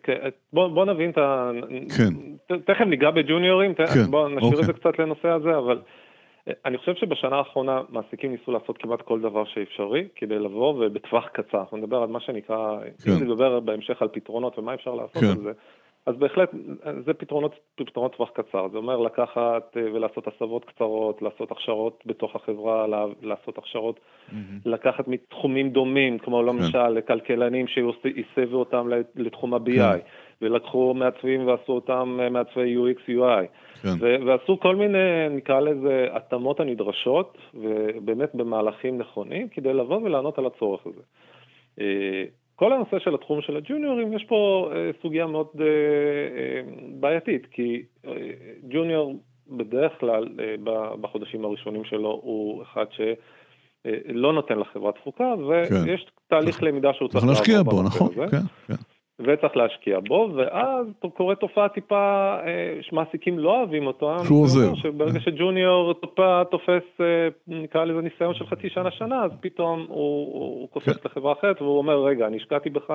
בוא, 0.53 0.67
בוא 0.67 0.85
נבין 0.85 1.09
את 1.09 1.17
ה... 1.17 1.51
כן. 1.97 2.55
תכף 2.65 2.85
ניגע 2.85 3.11
בג'וניורים, 3.11 3.73
כן, 3.73 3.83
בוא 4.09 4.29
נשאיר 4.29 4.43
אוקיי. 4.43 4.59
את 4.61 4.65
זה 4.65 4.73
קצת 4.73 4.99
לנושא 4.99 5.27
הזה, 5.27 5.57
אבל 5.57 5.79
אני 6.65 6.77
חושב 6.77 6.95
שבשנה 6.95 7.35
האחרונה 7.35 7.81
מעסיקים 7.89 8.31
ניסו 8.31 8.51
לעשות 8.51 8.77
כמעט 8.77 9.01
כל 9.01 9.21
דבר 9.21 9.45
שאפשרי 9.45 10.07
כדי 10.15 10.39
לבוא 10.39 10.85
ובטווח 10.85 11.27
קצר, 11.27 11.59
אנחנו 11.59 11.77
נדבר 11.77 11.97
על 11.97 12.09
מה 12.09 12.19
שנקרא, 12.19 12.77
כן. 13.03 13.11
אם 13.11 13.23
נדבר 13.23 13.59
בהמשך 13.59 14.01
על 14.01 14.07
פתרונות 14.07 14.59
ומה 14.59 14.73
אפשר 14.73 14.95
לעשות 14.95 15.23
כן. 15.23 15.27
על 15.27 15.37
זה, 15.43 15.51
אז 16.05 16.15
בהחלט 16.15 16.49
זה 17.05 17.13
פתרונות, 17.13 17.55
פתרונות 17.75 18.15
טווח 18.15 18.29
קצר, 18.29 18.67
זה 18.71 18.77
אומר 18.77 18.97
לקחת 18.97 19.77
אה, 19.77 19.93
ולעשות 19.93 20.27
הסבות 20.27 20.65
קצרות, 20.65 21.21
לעשות 21.21 21.51
הכשרות 21.51 22.03
בתוך 22.05 22.35
החברה, 22.35 22.85
לעשות 23.21 23.57
הכשרות, 23.57 23.99
mm-hmm. 23.99 24.33
לקחת 24.65 25.07
מתחומים 25.07 25.69
דומים, 25.69 26.17
כמו 26.19 26.39
כן. 26.39 26.45
למשל 26.45 27.01
כלכלנים 27.01 27.65
שהסבו 27.67 28.57
אותם 28.57 28.89
לתחום 29.15 29.53
ה-BI, 29.53 29.77
כן. 29.77 29.99
ולקחו 30.41 30.93
מעצבים 30.93 31.47
ועשו 31.47 31.71
אותם 31.73 32.17
אה, 32.21 32.29
מעצבי 32.29 32.75
UX 32.75 33.09
UI, 33.09 33.45
כן. 33.81 34.25
ועשו 34.25 34.59
כל 34.59 34.75
מיני, 34.75 35.29
נקרא 35.29 35.59
לזה, 35.59 36.07
התאמות 36.11 36.59
הנדרשות, 36.59 37.37
ובאמת 37.53 38.35
במהלכים 38.35 38.97
נכונים, 38.97 39.47
כדי 39.49 39.73
לבוא 39.73 40.01
ולענות 40.03 40.37
על 40.37 40.45
הצורך 40.45 40.81
הזה. 40.87 41.01
כל 42.55 42.73
הנושא 42.73 42.99
של 42.99 43.15
התחום 43.15 43.41
של 43.41 43.57
הג'וניורים, 43.57 44.13
יש 44.13 44.23
פה 44.23 44.69
אה, 44.75 44.91
סוגיה 45.01 45.27
מאוד 45.27 45.47
אה, 45.59 45.65
אה, 45.65 46.61
בעייתית, 46.99 47.47
כי 47.51 47.83
אה, 48.07 48.11
ג'וניור 48.69 49.15
בדרך 49.47 49.91
כלל 49.99 50.27
אה, 50.39 50.55
בחודשים 51.01 51.45
הראשונים 51.45 51.83
שלו 51.83 52.19
הוא 52.23 52.63
אחד 52.63 52.85
שלא 52.91 54.27
אה, 54.27 54.33
נותן 54.33 54.59
לחברה 54.59 54.91
תפוקה, 54.91 55.33
ויש 55.47 56.03
כן. 56.03 56.11
תהליך 56.27 56.63
למידה 56.63 56.93
שהוא 56.93 57.09
צריך 57.09 57.23
לעבור. 57.23 57.35
צריך 57.35 57.49
להשקיע 57.49 57.63
בו, 57.63 57.83
נכון, 57.83 58.27
כן, 58.31 58.37
כן. 58.67 58.94
וצריך 59.19 59.57
להשקיע 59.57 59.99
בו, 59.99 60.29
ואז 60.35 60.87
קורית 61.13 61.39
תופעה 61.39 61.69
טיפה 61.69 62.35
אה, 62.45 62.77
שמעסיקים 62.81 63.39
לא 63.39 63.57
אוהבים 63.57 63.87
אותו. 63.87 64.25
שהוא 64.25 64.43
עוזר. 64.43 64.75
שברגע 64.75 65.19
שג'וניור 65.19 65.93
טיפה 65.93 66.41
תופס, 66.51 66.83
אה, 67.01 67.27
נקרא 67.47 67.85
לזה 67.85 68.01
ניסיון 68.01 68.33
של 68.33 68.45
חצי 68.45 68.69
שנה, 68.69 68.91
שנה, 68.91 69.23
אז 69.23 69.31
פתאום 69.39 69.85
הוא, 69.89 70.33
הוא 70.33 70.69
קופץ 70.69 70.97
כן. 70.97 71.01
לחברה 71.05 71.33
אחרת 71.33 71.61
והוא 71.61 71.77
אומר, 71.77 72.03
רגע, 72.03 72.27
אני 72.27 72.37
השקעתי 72.37 72.69
בך 72.69 72.93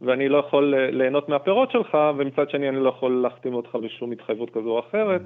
ואני 0.00 0.28
לא 0.28 0.38
יכול 0.38 0.74
אה, 0.74 0.90
ליהנות 0.90 1.28
מהפירות 1.28 1.70
שלך, 1.70 1.98
ומצד 2.16 2.50
שני 2.50 2.68
אני 2.68 2.80
לא 2.80 2.88
יכול 2.88 3.22
להחתים 3.22 3.54
אותך 3.54 3.74
בשום 3.82 4.12
התחייבות 4.12 4.50
כזו 4.50 4.70
או 4.70 4.80
אחרת. 4.80 5.20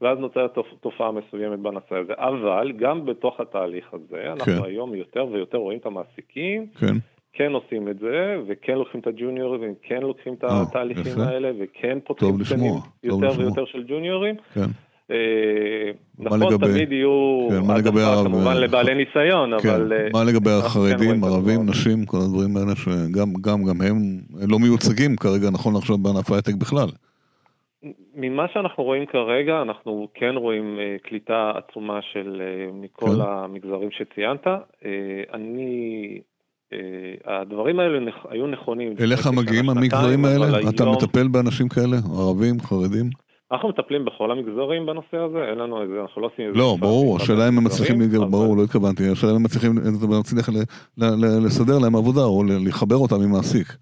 ואז 0.00 0.18
נוצרת 0.18 0.58
תופעה 0.80 1.12
מסוימת 1.12 1.58
בנושא 1.58 1.94
הזה. 1.96 2.12
אבל 2.16 2.72
גם 2.72 3.04
בתוך 3.04 3.40
התהליך 3.40 3.94
הזה, 3.94 4.32
אנחנו 4.32 4.52
כן. 4.52 4.64
היום 4.64 4.94
יותר 4.94 5.26
ויותר 5.32 5.58
רואים 5.58 5.78
את 5.78 5.86
המעסיקים, 5.86 6.66
כן. 6.66 6.94
כן 7.34 7.52
עושים 7.52 7.88
את 7.88 7.98
זה, 7.98 8.36
וכן 8.46 8.78
לוקחים 8.78 9.00
את 9.00 9.06
הג'וניורים, 9.06 9.72
וכן 9.84 10.02
לוקחים 10.02 10.34
את 10.34 10.44
אה, 10.44 10.62
התהליכים 10.62 11.20
האלה, 11.20 11.50
וכן 11.58 11.98
פותחים 12.04 12.44
תקנים 12.44 12.74
יותר 13.04 13.30
ויותר 13.38 13.64
של 13.64 13.84
ג'וניורים. 13.88 14.34
כן. 14.54 14.66
אה, 15.10 15.90
נכון, 16.18 16.58
תמיד 16.58 16.92
יהיו 16.92 17.48
כן, 17.50 17.70
העדפה 17.70 18.24
כמובן 18.24 18.56
לבעלי 18.56 18.94
ניסיון, 18.94 19.60
כן, 19.60 19.68
אבל... 19.68 19.92
מה 20.12 20.24
לגבי 20.24 20.50
כן 20.50 20.66
החרדים, 20.66 21.24
ערבים, 21.24 21.66
נשים, 21.66 22.06
כל 22.06 22.16
הדברים 22.16 22.56
האלה 22.56 22.76
שגם 22.76 23.80
הם 23.80 23.96
לא 24.48 24.58
מיוצגים 24.58 25.16
כרגע, 25.16 25.50
נכון 25.50 25.76
עכשיו 25.76 25.98
בענף 25.98 26.30
ההייטק 26.30 26.54
בכלל. 26.54 26.88
ממה 28.14 28.46
שאנחנו 28.52 28.84
רואים 28.84 29.06
כרגע, 29.06 29.62
אנחנו 29.62 30.08
כן 30.14 30.34
רואים 30.36 30.78
קליטה 31.02 31.52
עצומה 31.54 32.00
של 32.12 32.42
מכל 32.72 33.06
כן. 33.06 33.20
המגזרים 33.20 33.88
שציינת. 33.90 34.46
אני 35.34 36.18
אה, 36.18 36.33
הדברים 37.26 37.80
האלה 37.80 38.10
היו 38.30 38.46
נכונים. 38.46 38.94
אליך 39.00 39.26
מגיעים 39.26 39.70
המגזרים 39.70 40.24
האלה? 40.24 40.68
אתה. 40.68 40.84
מטפל 40.84 41.28
באנשים 41.28 41.68
כאלה? 41.68 41.96
ערבים, 42.18 42.60
חרדים? 42.60 43.10
אנחנו 43.52 43.68
מטפלים 43.68 44.04
בכל 44.04 44.30
המגזרים 44.30 44.86
בנושא 44.86 45.16
הזה, 45.16 45.38
אין 45.50 45.58
לנו 45.58 45.82
איזה, 45.82 45.92
אנחנו 46.02 46.22
לא 46.22 46.26
עושים 46.26 46.48
איזה... 46.48 46.58
לא, 46.58 46.76
ברור, 46.80 47.16
השאלה 47.16 47.48
אם 47.48 47.58
הם 47.58 47.64
מצליחים, 47.64 48.02
אבל... 48.02 48.28
ברור, 48.28 48.56
לא 48.56 48.62
התכוונתי, 48.62 49.08
השאלה 49.08 49.32
אם 49.32 49.36
הם 49.36 49.42
מצליחים, 49.42 49.72
מצליח 50.20 50.48
לסדר 51.46 51.78
להם 51.78 51.96
עבודה 51.96 52.24
או 52.24 52.42
לחבר 52.66 52.96
אותם 52.96 53.22
עם 53.22 53.30
מעסיק. 53.32 53.76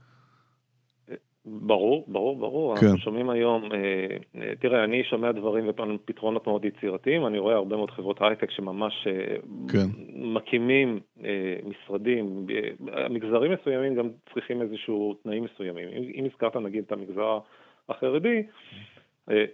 ברור, 1.63 2.05
ברור, 2.09 2.37
ברור. 2.37 2.77
כן. 2.77 2.87
אנחנו 2.87 2.99
שומעים 2.99 3.31
היום, 3.31 3.73
אה, 3.73 3.79
אה, 4.41 4.53
תראה, 4.61 4.85
אני 4.85 5.05
שומע 5.05 5.33
דברים 5.33 5.65
ופתרונות 5.69 6.47
מאוד 6.47 6.65
יצירתיים, 6.65 7.27
אני 7.27 7.39
רואה 7.39 7.55
הרבה 7.55 7.77
מאוד 7.77 7.91
חברות 7.91 8.23
הייטק 8.23 8.51
שממש 8.51 9.07
אה, 9.07 9.37
כן. 9.73 9.87
מקימים 10.15 11.01
משרדים, 11.65 12.47
המגזרים 12.93 13.53
מסוימים 13.53 13.95
גם 13.95 14.09
צריכים 14.35 14.63
איזשהו 14.63 15.15
תנאים 15.23 15.45
מסוימים. 15.45 15.89
אם, 16.15 16.25
הזכרת 16.33 16.57
נגיד 16.57 16.85
את 16.87 16.93
המגזר 16.93 17.39
החרדי, 17.89 18.43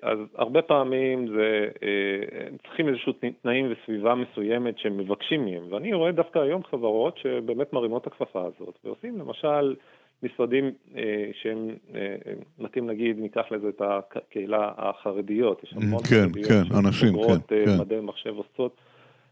אז 0.03 0.19
הרבה 0.35 0.63
פעמים 0.63 1.29
זה, 1.29 1.69
צריכים 2.63 2.89
איזשהו 2.89 3.13
תנאים 3.43 3.73
וסביבה 3.73 4.15
מסוימת 4.15 4.79
שהם 4.79 4.99
מבקשים 4.99 5.45
מהם, 5.45 5.73
ואני 5.73 5.93
רואה 5.93 6.13
דווקא 6.13 6.39
היום 6.39 6.65
חברות 6.65 7.19
שבאמת 7.19 7.73
מרימות 7.73 8.03
את 8.03 8.07
הכפפה 8.07 8.41
הזאת, 8.41 8.79
ועושים 8.85 9.19
למשל 9.19 9.75
משרדים 10.23 10.71
אה, 10.97 11.31
שהם, 11.43 11.69
אה, 11.95 12.17
מתאים 12.59 12.87
נגיד, 12.87 13.19
ניקח 13.19 13.45
לזה 13.51 13.69
את 13.69 13.83
הקהילה 13.85 14.73
החרדיות, 14.77 15.65
יש 15.65 15.73
המון 15.73 16.03
כן, 16.03 16.17
חרדיות 16.17 16.49
כן, 16.49 16.77
אנשים, 16.87 17.15
כן, 17.15 17.31
אה, 17.31 17.65
כן. 17.65 17.81
מדעי 17.81 18.01
מחשב 18.01 18.35
עושות, 18.37 18.77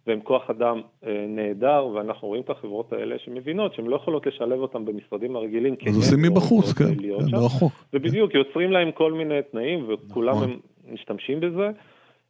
והם 0.06 0.20
כוח 0.20 0.50
אדם 0.50 0.80
אה, 1.06 1.24
נהדר, 1.28 1.86
ואנחנו 1.86 2.28
רואים 2.28 2.42
את 2.42 2.50
החברות 2.50 2.92
האלה 2.92 3.16
שמבינות 3.24 3.74
שהן 3.74 3.86
לא 3.86 3.96
יכולות 3.96 4.26
לשלב 4.26 4.58
אותם 4.58 4.84
במשרדים 4.84 5.36
הרגילים. 5.36 5.74
אז 5.88 5.96
עושים 5.96 6.22
מבחוץ, 6.22 6.72
כן, 6.72 6.94
כן, 6.94 7.36
מרחוק. 7.36 7.72
ובדיוק, 7.92 8.34
יוצרים 8.34 8.72
להם 8.72 8.92
כל 8.92 9.12
מיני 9.12 9.38
תנאים, 9.50 9.86
וכולם 9.88 10.34
נכון. 10.34 10.50
הם 10.50 10.94
משתמשים 10.94 11.40
בזה. 11.40 11.70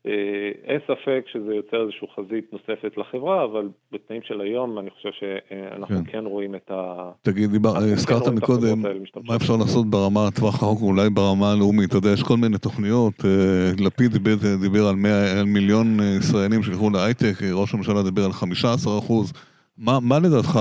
אה, 0.06 0.50
אין 0.64 0.80
ספק 0.86 1.24
שזה 1.32 1.54
יוצר 1.54 1.82
איזושהי 1.82 2.08
חזית 2.16 2.52
נוספת 2.52 2.96
לחברה, 2.96 3.44
אבל 3.44 3.68
בתנאים 3.92 4.22
של 4.22 4.40
היום 4.40 4.78
אני 4.78 4.90
חושב 4.90 5.08
שאנחנו 5.20 5.96
כן, 5.96 6.12
כן 6.12 6.24
רואים 6.26 6.54
את 6.54 6.70
ה... 6.70 7.10
תגיד, 7.22 7.50
כן 7.50 7.68
הזכרת 7.92 8.28
מקודם, 8.28 8.82
מה 9.24 9.36
אפשר 9.36 9.56
לעשות 9.56 9.86
ברמה 9.86 10.26
הטווח 10.26 10.62
הרחוק, 10.62 10.82
אולי 10.82 11.10
ברמה 11.10 11.52
הלאומית, 11.52 11.88
אתה 11.88 11.96
יודע, 11.96 12.10
יש 12.10 12.22
כל 12.22 12.36
מיני 12.36 12.58
תוכניות, 12.58 13.14
אה, 13.24 13.84
לפיד 13.84 14.12
דיבר, 14.12 14.34
דיבר 14.60 14.86
על, 14.86 14.94
100, 14.94 15.40
על 15.40 15.44
מיליון 15.44 16.00
אה, 16.00 16.16
ישראלים 16.18 16.62
שילכו 16.62 16.90
להייטק, 16.90 17.42
ראש 17.52 17.74
הממשלה 17.74 18.02
דיבר 18.02 18.24
על 18.24 18.32
15 18.32 18.98
אחוז. 18.98 19.32
מה, 19.78 19.98
מה 20.00 20.18
לדעתך 20.18 20.60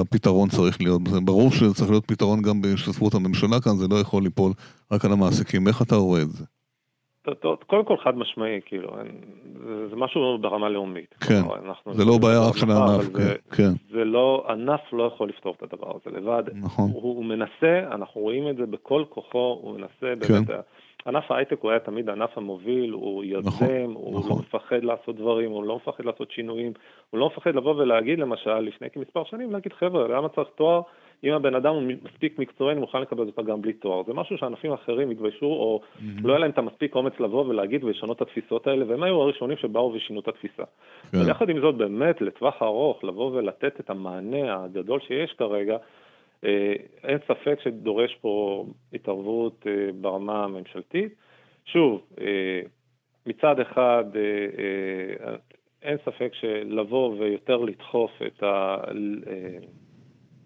הפתרון 0.00 0.48
צריך 0.48 0.80
להיות? 0.80 1.02
ברור 1.02 1.50
שצריך 1.50 1.90
להיות 1.90 2.04
פתרון 2.06 2.42
גם 2.42 2.62
בהשתתפות 2.62 3.14
הממשלה 3.14 3.60
כאן, 3.60 3.76
זה 3.76 3.88
לא 3.88 3.96
יכול 3.96 4.22
ליפול 4.22 4.52
רק 4.92 5.04
על 5.04 5.12
המעסיקים. 5.12 5.68
איך 5.68 5.82
אתה 5.82 5.96
רואה 5.96 6.22
את 6.22 6.30
זה? 6.30 6.44
קודם 7.66 7.84
כל 7.84 7.96
חד 7.96 8.18
משמעי, 8.18 8.60
כאילו, 8.66 8.88
זה 9.90 9.96
משהו 9.96 10.38
ברמה 10.40 10.68
לאומית. 10.68 11.14
כן, 11.28 11.42
זה 11.92 12.04
לא 12.04 12.18
בעיה 12.18 12.48
רק 12.48 12.56
של 12.56 12.70
הענף, 12.70 13.16
כן, 13.16 13.56
כן. 13.56 13.70
זה 13.90 14.04
לא, 14.04 14.46
ענף 14.48 14.80
לא 14.92 15.02
יכול 15.02 15.28
לפתור 15.28 15.54
את 15.58 15.72
הדבר 15.72 15.90
הזה 15.90 16.18
לבד. 16.18 16.42
נכון. 16.54 16.90
הוא 16.92 17.24
מנסה, 17.24 17.78
אנחנו 17.92 18.20
רואים 18.20 18.48
את 18.48 18.56
זה 18.56 18.66
בכל 18.66 19.04
כוחו, 19.08 19.58
הוא 19.62 19.78
מנסה 19.78 19.90
באמת, 20.00 20.48
ענף 21.06 21.30
ההייטק 21.30 21.58
הוא 21.60 21.70
היה 21.70 21.80
תמיד 21.80 22.08
הענף 22.08 22.38
המוביל, 22.38 22.90
הוא 22.90 23.24
יוזם, 23.24 23.48
נכון, 23.48 23.94
הוא 23.94 24.14
לא 24.14 24.20
נכון. 24.20 24.38
מפחד 24.38 24.84
לעשות 24.84 25.16
דברים, 25.16 25.50
הוא 25.50 25.64
לא 25.64 25.76
מפחד 25.76 26.04
לעשות 26.04 26.30
שינויים, 26.30 26.72
הוא 27.10 27.20
לא 27.20 27.26
מפחד 27.26 27.54
לבוא 27.54 27.74
ולהגיד 27.74 28.18
למשל, 28.18 28.58
לפני 28.58 28.90
כמספר 28.90 29.24
שנים, 29.24 29.52
להגיד 29.52 29.72
חבר'ה, 29.72 30.08
למה 30.08 30.28
צריך 30.28 30.48
תואר? 30.54 30.80
אם 31.24 31.32
הבן 31.32 31.54
אדם 31.54 31.74
הוא 31.74 31.82
מספיק 32.04 32.38
מקצועי, 32.38 32.72
אני 32.72 32.80
מוכן 32.80 33.00
לקבל 33.00 33.26
אותה 33.26 33.42
גם 33.42 33.62
בלי 33.62 33.72
תואר. 33.72 34.02
זה 34.06 34.14
משהו 34.14 34.38
שענפים 34.38 34.72
אחרים 34.72 35.10
התביישו, 35.10 35.46
או 35.46 35.80
mm-hmm. 35.80 36.00
לא 36.22 36.32
היה 36.32 36.38
להם 36.38 36.50
את 36.50 36.58
המספיק 36.58 36.94
אומץ 36.94 37.12
לבוא 37.20 37.44
ולהגיד 37.46 37.84
ולשנות 37.84 38.16
את 38.16 38.22
התפיסות 38.22 38.66
האלה, 38.66 38.84
והם 38.88 39.02
היו 39.02 39.22
הראשונים 39.22 39.56
שבאו 39.56 39.92
ושינו 39.94 40.20
את 40.20 40.28
התפיסה. 40.28 40.62
כן. 41.12 41.18
ויחד 41.18 41.48
עם 41.48 41.60
זאת, 41.60 41.74
באמת, 41.74 42.20
לטווח 42.20 42.62
ארוך, 42.62 43.04
לבוא 43.04 43.30
ולתת 43.30 43.80
את 43.80 43.90
המענה 43.90 44.64
הגדול 44.64 45.00
שיש 45.00 45.32
כרגע, 45.32 45.76
אה, 46.44 46.74
אין 47.04 47.18
ספק 47.28 47.58
שדורש 47.62 48.14
פה 48.20 48.64
התערבות 48.92 49.66
אה, 49.66 49.92
ברמה 50.00 50.44
הממשלתית. 50.44 51.14
שוב, 51.64 52.00
אה, 52.20 52.60
מצד 53.26 53.60
אחד, 53.60 54.04
אין 55.82 55.96
ספק 56.04 56.30
שלבוא 56.34 57.14
ויותר 57.18 57.56
לדחוף 57.56 58.10
את 58.26 58.42
ה... 58.42 58.76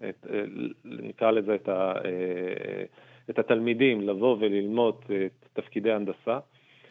את, 0.09 0.27
אה, 0.31 0.43
נקרא 0.85 1.31
לזה 1.31 1.55
את, 1.55 1.69
ה, 1.69 1.93
אה, 2.05 2.85
את 3.31 3.39
התלמידים 3.39 4.01
לבוא 4.01 4.37
וללמוד 4.41 4.95
את 5.05 5.47
תפקידי 5.53 5.93
הנדסה. 5.93 6.39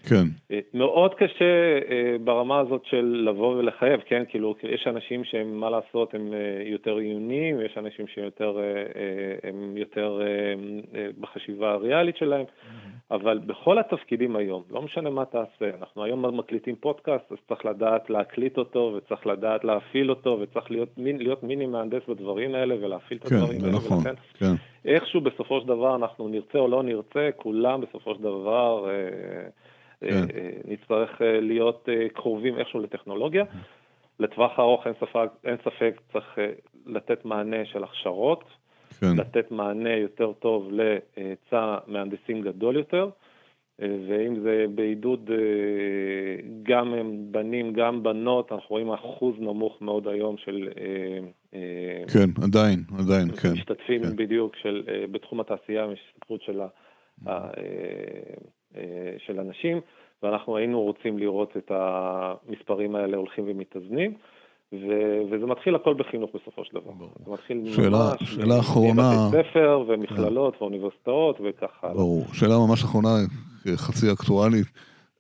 כן. 0.03 0.23
אה, 0.51 0.59
מאוד 0.73 1.13
קשה 1.13 1.79
ברמה 2.23 2.59
הזאת 2.59 2.85
של 2.85 3.25
לבוא 3.29 3.55
ולחייב, 3.55 4.01
כן? 4.05 4.23
כאילו, 4.29 4.55
יש 4.63 4.88
אנשים 4.88 5.23
שהם, 5.23 5.59
מה 5.59 5.69
לעשות, 5.69 6.13
הם 6.13 6.33
יותר 6.65 6.95
עיוניים, 6.95 7.62
יש 7.62 7.77
אנשים 7.77 8.07
שהם 8.07 8.23
יותר, 8.23 8.57
הם 9.43 9.77
יותר 9.77 10.21
בחשיבה 11.19 11.71
הריאלית 11.71 12.17
שלהם. 12.17 12.45
Mm-hmm. 12.45 12.99
אבל 13.12 13.38
בכל 13.38 13.79
התפקידים 13.79 14.35
היום, 14.35 14.63
לא 14.69 14.81
משנה 14.81 15.09
מה 15.09 15.25
תעשה, 15.25 15.69
אנחנו 15.79 16.03
היום 16.03 16.38
מקליטים 16.38 16.75
פודקאסט, 16.75 17.31
אז 17.31 17.38
צריך 17.47 17.65
לדעת 17.65 18.09
להקליט 18.09 18.57
אותו, 18.57 18.93
וצריך 18.97 19.27
לדעת 19.27 19.63
להפעיל 19.63 20.09
אותו, 20.09 20.39
וצריך 20.41 20.71
להיות, 20.71 20.89
להיות 20.97 21.43
מיני 21.43 21.65
מהנדס 21.65 22.01
בדברים 22.07 22.55
האלה, 22.55 22.75
ולהפעיל 22.81 23.19
את 23.19 23.27
כן, 23.27 23.35
הדברים 23.35 23.63
האלה, 23.63 23.73
נכון, 23.73 23.97
ולכן 23.97 24.13
כן. 24.33 24.53
איכשהו 24.85 25.21
בסופו 25.21 25.62
של 25.62 25.67
דבר 25.67 25.95
אנחנו 25.95 26.27
נרצה 26.27 26.57
או 26.57 26.67
לא 26.67 26.83
נרצה, 26.83 27.29
כולם 27.35 27.81
בסופו 27.81 28.15
של 28.15 28.21
דבר, 28.21 28.89
אה, 28.89 29.49
כן. 30.01 30.25
נצטרך 30.65 31.21
להיות 31.21 31.89
קרובים 32.13 32.59
איכשהו 32.59 32.79
לטכנולוגיה. 32.79 33.43
לטווח 34.19 34.59
הארוך 34.59 34.88
אין 34.88 34.93
ספק, 34.99 35.29
אין 35.43 35.57
ספק 35.63 36.01
צריך 36.13 36.38
לתת 36.85 37.25
מענה 37.25 37.65
של 37.65 37.83
הכשרות, 37.83 38.43
כן. 38.99 39.15
לתת 39.17 39.51
מענה 39.51 39.95
יותר 39.95 40.31
טוב 40.33 40.71
להיצע 40.71 41.77
מהנדסים 41.88 42.41
גדול 42.41 42.75
יותר. 42.75 43.09
ואם 43.79 44.39
זה 44.43 44.65
בעידוד 44.75 45.29
אה, 45.31 45.38
גם 46.63 46.93
בנים, 47.31 47.73
גם 47.73 48.03
בנות, 48.03 48.51
אנחנו 48.51 48.67
רואים 48.69 48.91
אחוז 48.91 49.35
נמוך 49.39 49.81
מאוד 49.81 50.07
היום 50.07 50.38
של... 50.38 50.69
אה, 50.77 51.19
אה, 51.53 52.03
כן, 52.13 52.43
עדיין, 52.43 52.83
עדיין, 52.99 53.31
כן. 53.31 53.51
משתתפים 53.53 54.03
כן. 54.03 54.15
בדיוק 54.15 54.55
של, 54.55 54.83
בתחום 55.12 55.39
התעשייה, 55.39 55.85
השתתפות 55.85 56.41
של, 56.41 56.62
של 59.17 59.39
אנשים, 59.39 59.82
ואנחנו 60.23 60.58
היינו 60.58 60.82
רוצים 60.82 61.17
לראות 61.17 61.58
את 61.58 61.71
המספרים 61.71 62.95
האלה 62.95 63.17
הולכים 63.17 63.45
ומתאזנים. 63.47 64.13
ו- 64.73 65.21
וזה 65.32 65.45
מתחיל 65.45 65.75
הכל 65.75 65.93
בחינוך 65.93 66.29
בסופו 66.36 66.65
של 66.65 66.71
דבר. 66.71 66.91
ברור. 66.91 67.12
זה 67.25 67.32
מתחיל 67.32 67.73
שאלה, 67.75 68.12
ממש 68.19 68.36
שאלה 68.36 68.60
אחרונה... 68.60 69.12
מבתי 69.27 69.49
ספר 69.49 69.84
ומכללות 69.88 70.55
כן. 70.55 70.63
ואוניברסיטאות 70.63 71.38
וככה. 71.43 71.88
ברור. 71.93 72.25
שאלה 72.34 72.58
ממש 72.58 72.84
אחרונה, 72.84 73.10
חצי 73.75 74.12
אקטואלית, 74.12 74.67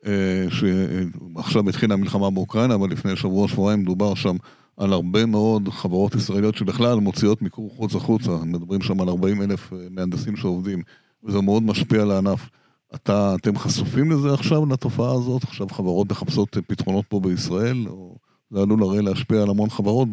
אה, 0.05 0.45
שעכשיו 0.49 1.69
התחילה 1.69 1.93
המלחמה 1.93 2.29
באוקראינה, 2.29 2.75
אבל 2.75 2.89
לפני 2.91 3.15
שבוע-שבועיים 3.15 3.83
דובר 3.83 4.15
שם 4.15 4.35
על 4.77 4.93
הרבה 4.93 5.25
מאוד 5.25 5.69
חברות 5.69 6.15
ישראליות 6.15 6.55
שבכלל 6.55 6.95
מוציאות 6.95 7.41
מיקור 7.41 7.69
חוץ 7.69 7.95
החוצה, 7.95 8.31
מדברים 8.45 8.81
שם 8.81 9.01
על 9.01 9.09
40 9.09 9.41
אלף 9.41 9.73
אה, 9.73 9.77
מהנדסים 9.91 10.35
שעובדים, 10.35 10.81
וזה 11.23 11.41
מאוד 11.41 11.63
משפיע 11.63 12.01
על 12.01 12.11
הענף. 12.11 12.49
אתה, 12.95 13.35
אתם 13.41 13.55
חשופים 13.55 14.11
לזה 14.11 14.33
עכשיו, 14.33 14.65
לתופעה 14.71 15.11
הזאת? 15.11 15.43
עכשיו 15.43 15.67
חברות 15.67 16.11
מחפשות 16.11 16.57
פתרונות 16.67 17.05
פה 17.05 17.19
בישראל? 17.19 17.77
או 17.89 18.15
זה 18.49 18.61
עלול 18.61 18.83
הרי 18.83 19.01
להשפיע 19.01 19.41
על 19.43 19.49
המון 19.49 19.69
חברות 19.69 20.07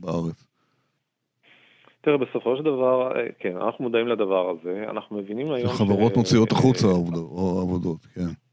בארץ. 0.00 0.46
תראה, 2.00 2.16
בסופו 2.16 2.56
של 2.56 2.62
דבר, 2.62 3.16
אה, 3.16 3.26
כן, 3.38 3.56
אנחנו 3.56 3.84
מודעים 3.84 4.08
לדבר 4.08 4.50
הזה, 4.50 4.84
אנחנו 4.90 5.16
מבינים 5.16 5.52
היום... 5.52 5.68
חברות 5.68 6.16
מוציאות 6.16 6.52
החוצה 6.52 6.86
עבודות, 6.86 8.06
כן. 8.14 8.43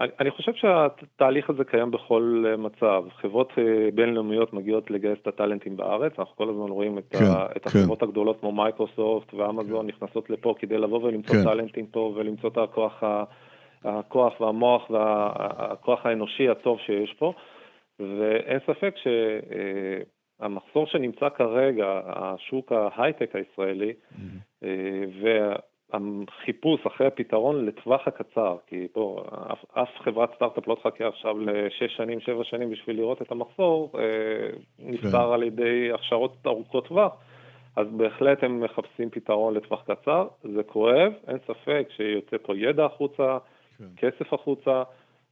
אני 0.00 0.30
חושב 0.30 0.52
שהתהליך 0.54 1.50
הזה 1.50 1.64
קיים 1.64 1.90
בכל 1.90 2.44
אה, 2.48 2.56
מצב. 2.56 3.04
חברות 3.20 3.52
אה, 3.58 3.88
בינלאומיות 3.94 4.52
מגיעות 4.52 4.90
לגייס 4.90 5.18
את 5.22 5.26
הטאלנטים 5.26 5.76
בארץ, 5.76 6.12
אנחנו 6.18 6.36
כל 6.36 6.48
הזמן 6.48 6.70
רואים 6.70 6.98
את, 6.98 7.04
כן, 7.10 7.24
ה, 7.24 7.46
את 7.56 7.68
כן. 7.68 7.78
החברות 7.78 8.02
הגדולות 8.02 8.40
כמו 8.40 8.52
מייקרוסופט 8.52 9.34
ואמזון 9.34 9.82
כן. 9.82 9.86
נכנסות 9.86 10.30
לפה 10.30 10.54
כדי 10.58 10.78
לבוא 10.78 11.02
ולמצוא 11.02 11.34
כן. 11.34 11.44
טאלנטים 11.44 11.86
פה 11.86 12.12
ולמצוא 12.16 12.50
את 12.50 12.58
הכוח, 12.58 13.02
הכוח 13.84 14.40
והמוח 14.40 14.90
והכוח 14.90 16.06
האנושי 16.06 16.48
הטוב 16.48 16.78
שיש 16.78 17.14
פה, 17.18 17.32
ואין 17.98 18.58
ספק 18.66 18.94
ש... 18.96 19.06
המחסור 20.40 20.86
שנמצא 20.86 21.28
כרגע, 21.28 22.00
השוק 22.06 22.72
ההייטק 22.72 23.36
הישראלי, 23.36 23.92
mm-hmm. 23.92 24.64
והחיפוש 25.92 26.86
אחרי 26.86 27.06
הפתרון 27.06 27.66
לטווח 27.66 28.00
הקצר, 28.06 28.56
כי 28.66 28.86
פה 28.92 29.24
אף, 29.52 29.58
אף 29.74 29.88
חברת 29.98 30.30
סטארט-אפ 30.34 30.68
לא 30.68 30.74
תחכה 30.74 31.08
עכשיו 31.08 31.38
לשש 31.38 31.96
שנים, 31.96 32.20
שבע 32.20 32.44
שנים 32.44 32.70
בשביל 32.70 32.96
לראות 32.96 33.22
את 33.22 33.32
המחסור, 33.32 33.90
אה, 33.98 34.02
נפתר 34.78 35.10
כן. 35.10 35.32
על 35.32 35.42
ידי 35.42 35.92
הכשרות 35.94 36.36
ארוכות 36.46 36.88
טווח. 36.88 37.12
אז 37.76 37.86
בהחלט 37.96 38.44
הם 38.44 38.60
מחפשים 38.60 39.10
פתרון 39.10 39.54
לטווח 39.54 39.82
קצר, 39.82 40.26
זה 40.54 40.62
כואב, 40.62 41.12
אין 41.28 41.38
ספק 41.46 41.88
שיוצא 41.96 42.36
פה 42.42 42.56
ידע 42.56 42.84
החוצה, 42.84 43.38
כן. 43.78 43.84
כסף 43.96 44.32
החוצה, 44.32 44.82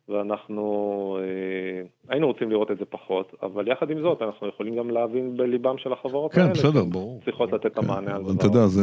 ואנחנו 0.09 1.19
אה, 1.21 1.87
היינו 2.09 2.27
רוצים 2.27 2.51
לראות 2.51 2.71
את 2.71 2.79
זה 2.79 2.85
פחות, 2.85 3.35
אבל 3.43 3.69
יחד 3.69 3.91
עם 3.91 4.01
זאת 4.01 4.23
אנחנו 4.23 4.49
יכולים 4.49 4.77
גם 4.77 4.91
להבין 4.91 5.37
בליבם 5.37 5.79
של 5.79 5.93
החברות 5.93 6.33
כן, 6.33 6.41
האלה. 6.41 6.55
כן, 6.55 6.61
בסדר, 6.61 6.85
ברור. 6.85 7.21
צריכות 7.25 7.53
לתת 7.53 7.67
את 7.67 7.75
כן, 7.75 7.85
המענה 7.85 8.17
על 8.17 8.25
זה. 8.25 8.33
אתה 8.39 8.47
יודע, 8.47 8.67
זה 8.67 8.81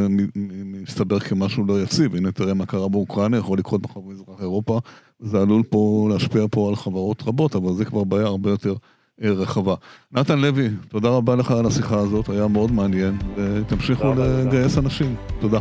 מסתבר 0.88 1.20
כמשהו 1.20 1.66
לא 1.66 1.82
יציב. 1.82 2.16
הנה 2.16 2.32
תראה 2.32 2.54
מה 2.54 2.66
קרה 2.66 2.88
באוקראינה, 2.88 3.38
יכול 3.38 3.58
לקרות 3.58 3.84
מחר 3.84 4.00
במזרח 4.00 4.42
אירופה, 4.42 4.80
זה 5.20 5.42
עלול 5.42 5.64
פה 5.64 6.08
להשפיע 6.12 6.46
פה 6.52 6.70
על 6.70 6.76
חברות 6.76 7.24
רבות, 7.26 7.56
אבל 7.56 7.74
זה 7.74 7.86
כבר 7.86 8.04
בעיה 8.04 8.26
הרבה 8.26 8.50
יותר 8.50 8.76
אה, 9.24 9.30
רחבה. 9.30 9.76
נתן 10.12 10.40
לוי, 10.40 10.70
תודה 10.90 11.10
רבה 11.10 11.36
לך 11.36 11.52
על 11.52 11.66
השיחה 11.66 11.98
הזאת, 11.98 12.30
היה 12.30 12.48
מאוד 12.48 12.72
מעניין, 12.72 13.18
ותמשיכו 13.36 14.14
לגייס 14.18 14.78
אנשים. 14.78 15.16
תודה. 15.40 15.60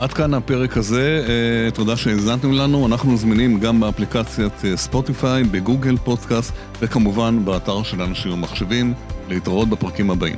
עד 0.00 0.12
כאן 0.12 0.34
הפרק 0.34 0.76
הזה, 0.76 1.24
אה, 1.28 1.70
תודה 1.70 1.96
שהאזנתם 1.96 2.52
לנו, 2.52 2.86
אנחנו 2.86 3.16
זמינים 3.16 3.60
גם 3.60 3.80
באפליקציית 3.80 4.64
אה, 4.64 4.76
ספוטיפיי, 4.76 5.44
בגוגל 5.44 5.96
פודקאסט 5.96 6.52
וכמובן 6.80 7.44
באתר 7.44 7.82
של 7.82 8.02
אנשים 8.02 8.32
ומחשבים, 8.32 8.94
להתראות 9.28 9.68
בפרקים 9.68 10.10
הבאים. 10.10 10.36